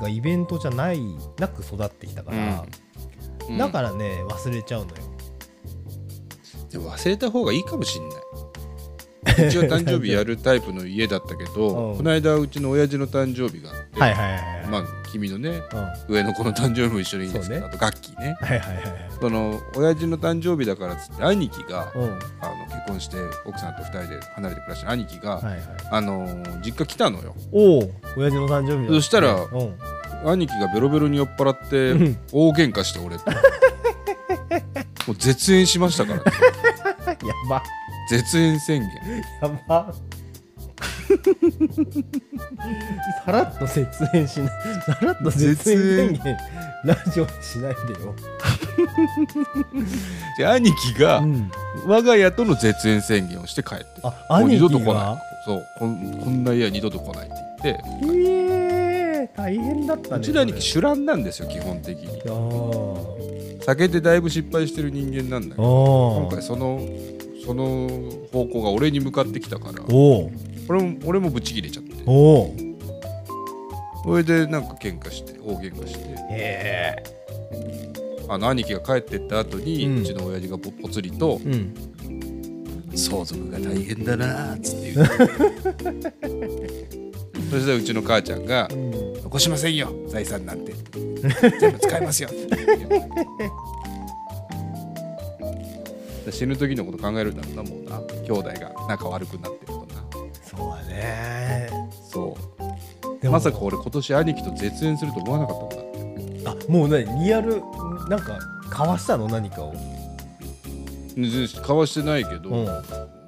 [0.00, 1.00] がイベントじゃない
[1.38, 2.64] なく育ってきたから、
[3.48, 3.58] うん。
[3.58, 4.96] だからね忘れちゃうのよ。
[6.70, 8.18] でも忘れた方がいいかもしんない
[9.32, 11.96] うちは誕生日やるタイプの家だったけど、うん。
[11.96, 17.66] この間うちの親父の誕生日があって、はいはいはいはい、まあ君のねうん、はい上の子の誕生日も一緒にいいんですけど、ね。
[17.66, 18.36] あとガッキーね。
[18.40, 18.82] はいはいはい
[19.20, 22.02] その親父の誕生日だからっつって兄貴が、うん。
[22.40, 23.16] あの結婚して
[23.46, 25.62] 奥さんと二人で離れて暮らしてる兄貴が、はいはい。
[25.90, 26.26] あの
[26.64, 27.34] 実家来たのよ。
[27.52, 29.78] おお親父の誕生日だってそしたらうん。
[30.24, 32.18] 兄貴がベロベロに酔っ払ってうん。
[32.32, 33.24] 大喧嘩して俺と。
[35.06, 36.24] もう絶縁しましたからね。
[37.26, 37.62] やば
[38.12, 38.90] 絶縁宣言。
[39.40, 39.94] やば。
[43.24, 44.48] さらっと絶縁しない。
[44.84, 46.36] さらっと絶縁宣言。
[46.84, 48.14] ラジオにしないでよ、
[50.36, 51.50] で兄貴がうん、
[51.86, 53.86] 我が家との絶縁宣言をして帰って。
[54.02, 54.94] あもう二兄貴度と来ない。
[54.94, 55.66] がそう。
[55.78, 57.84] こんこんな家は二度と来ないって言って。
[58.14, 62.08] えー、大変だったねうちの兄貴酒乱なんですよ基本的に。
[62.26, 63.64] あー。
[63.64, 66.18] 酒でだいぶ失敗してる人間なんだけど。
[66.18, 66.78] 今あ回その
[67.44, 67.88] その
[68.32, 70.30] 方向が俺に向かってきたからおお
[70.68, 72.02] 俺も俺もブチ切れちゃって。
[72.06, 72.54] おお
[74.04, 76.00] それでなんか喧嘩して大喧嘩して。
[76.00, 77.02] へえ。
[78.28, 81.74] あの兄貴が帰ってった後に、ううんちの親父がぽぽつりとうん
[82.94, 85.14] 「相続が大変だな」っつって言って
[87.50, 90.72] そしたらうちの母ちゃんがうん「残しませんよ財産なんて。
[91.60, 92.28] 全部使いますよ」
[96.30, 98.00] 死ぬ時のこと考えるんだろうなもうな。
[98.24, 100.04] 兄弟が仲悪くなってるとな。
[100.44, 101.70] そうだね。
[102.08, 103.20] そう。
[103.20, 107.62] でもまさか俺今年兄貴と絶縁すると思わなかったもんだってあもうねリアル
[108.08, 109.26] なんか交わしたの？
[109.28, 109.74] 何かを。
[111.16, 112.66] 交わしてないけど、うん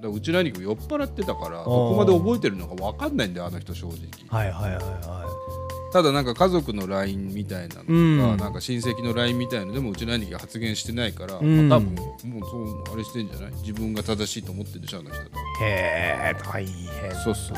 [0.08, 3.96] らうちの兄酔っ払ってたからんどこまで覚えてるのか分かんないんだよあの人正直。
[4.28, 5.24] はいはいはいは
[5.92, 8.18] ただなんか家族の LINE みたいなのとか、うん。
[8.36, 11.68] なんか親戚の LINE みたいのでもうちの兄貴が発言してないから、うん。
[11.68, 13.52] まあ多分もうそうあれしてんじゃない？
[13.62, 15.24] 自分が正しいと思ってるでしょあの人へ
[15.62, 17.56] え大変そうそうそう。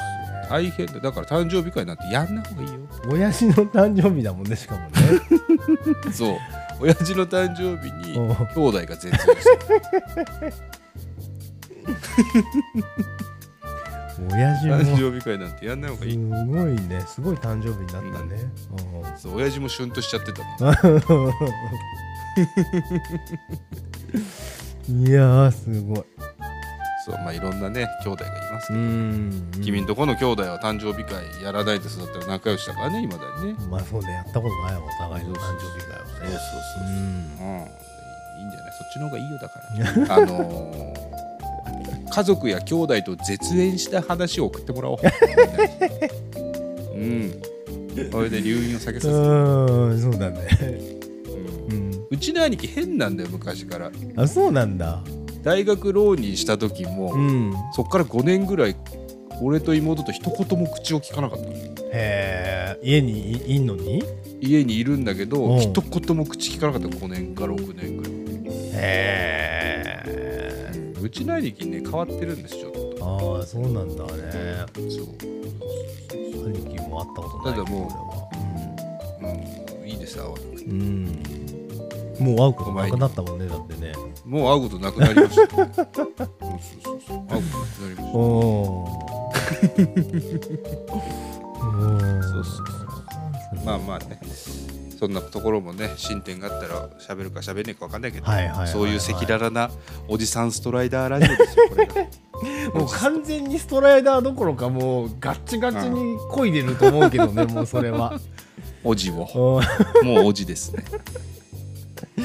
[0.50, 1.00] 大変だ。
[1.00, 2.80] だから誕生日会なんてやんない方がいいよ。
[3.10, 4.90] 親父の誕生日だもんねしかもね。
[6.12, 6.36] そう。
[6.78, 8.36] 親父の誕生日にうん。
[8.36, 10.52] 兄弟が絶縁して
[14.32, 16.24] 親父も誕生日会なんてやんない方がいい、すご
[16.62, 17.00] いね。
[17.06, 18.50] すごい誕生日になったね、
[19.16, 20.42] そう親父もシュンとしちゃってた
[24.88, 26.04] いやーすごい。
[27.04, 29.50] そうまあいろんなね兄弟がいますけど、ん。
[29.62, 33.66] 君んとこの兄弟は誕生日会やらないで育ったら仲良しだからねいまだにね。
[33.70, 34.12] まあそうね。
[34.12, 36.10] やったことないわお互いの誕生日会はね。
[36.10, 36.36] そうそうそ
[36.80, 36.82] う。
[36.82, 36.90] うん。
[36.90, 36.98] うん。
[36.98, 37.00] い
[38.42, 38.72] いんじゃない？
[38.72, 39.60] そっちの方がいいよだか
[40.08, 40.16] ら。
[40.16, 41.16] あのー
[42.10, 44.98] 家族や兄弟と絶縁した話を送ってもらおう。
[46.94, 47.42] うん。
[48.10, 50.48] それで留飲を下げさせて、うんそうだね。
[51.68, 51.76] うん。
[51.76, 53.90] うんうちの兄貴変なんだよ昔から。
[54.16, 55.02] あそうなんだ。
[55.42, 57.52] 大学浪人した時も、うん。
[57.74, 58.76] そっから5年ぐらい
[59.42, 61.44] 俺と妹と一言も口を聞かなかった。
[61.44, 61.58] のへ
[61.92, 64.02] え家にいいんのに？
[64.40, 65.58] 家にいるんだけど、うん。
[65.60, 66.88] 一言も口聞かなかった。
[66.88, 68.12] 5年か6年ぐらい。
[68.72, 68.82] へ
[70.06, 70.55] え
[71.06, 74.66] うちの兄貴ね変わってるんですちょっとああそうなんだね。
[74.74, 75.04] そう。
[76.48, 77.88] 兄貴も会ったことないただも
[79.22, 79.30] ううう
[79.84, 80.46] んいいです会わなくて。
[80.64, 81.22] うん。
[82.18, 83.92] もう会うことなくなったもんねだってね。
[84.24, 85.54] もう会うことなくなりました。
[85.62, 86.12] そうそうそう
[87.06, 87.18] そう。
[87.28, 88.08] 会うことなくなりました。
[88.12, 89.00] おお
[92.20, 92.50] そうそうそ
[93.62, 93.64] う。
[93.64, 94.18] まあまあね
[94.98, 98.26] そんなところもね進展があったら喋るか喋んねえか分かんないけど、
[98.66, 99.70] そういう赤裸々な
[100.08, 101.94] おじさんストライダーラジオですよこれが。
[102.74, 108.18] もう完全にストライダーどころかもうガッチガチに漕いでると思うけどね もうそれは。
[108.84, 109.26] おじを。
[109.34, 109.60] お
[110.04, 110.84] もうおじですね。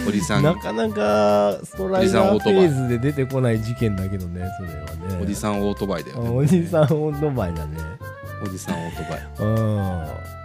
[0.07, 0.43] おじさん。
[0.43, 5.19] なかなかストライダーフェーズで出てこない事件だけどねそれはね。
[5.21, 6.29] おじさんオートバイだよね。
[6.29, 7.77] おじさんオートバイだね。
[8.43, 9.85] おじさんオートバイ、うん。
[9.85, 10.40] ま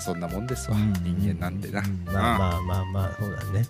[0.00, 3.66] そんなもんですわ、人間なんてな、うんまあまあまあまあそうだね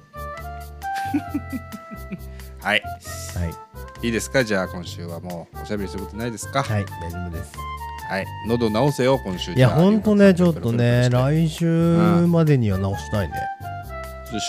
[2.60, 3.46] はいは
[4.02, 7.52] いいいですかじゃあ今週はもうおしゃべりすることないですかはい大丈夫です
[8.08, 11.66] はい喉直せよ今週いやほんとねちょっとね来週
[12.26, 13.34] までには直したいね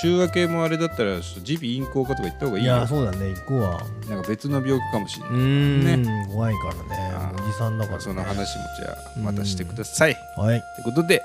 [0.02, 11.24] 週明けもあれだったら耳鼻咽喉科とか行った方がいいいやそうだね行こうわなんか別の病気かもしれない、うんね怖いからねおじさんだからねその話もじゃあまたしてくださいはいということで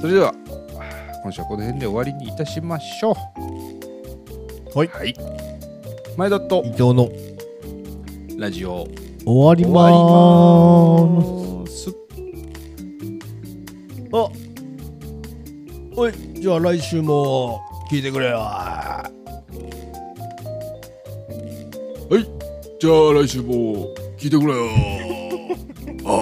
[0.00, 0.32] それでは
[1.22, 3.14] 今週はこの辺で終わりにいたしましょう。
[4.78, 4.88] はい。
[4.88, 5.14] はい。
[6.16, 7.10] 前田と伊藤の
[8.38, 8.86] ラジオ。
[9.24, 10.98] 終わり終ま
[11.66, 11.88] す。
[14.12, 14.28] あ
[15.96, 18.36] おいじゃあ来週も聞いてくれよ。
[18.38, 19.10] は
[22.10, 22.16] い。
[22.78, 24.68] じゃあ来週も聞いてくれよ。
[26.06, 26.12] ああ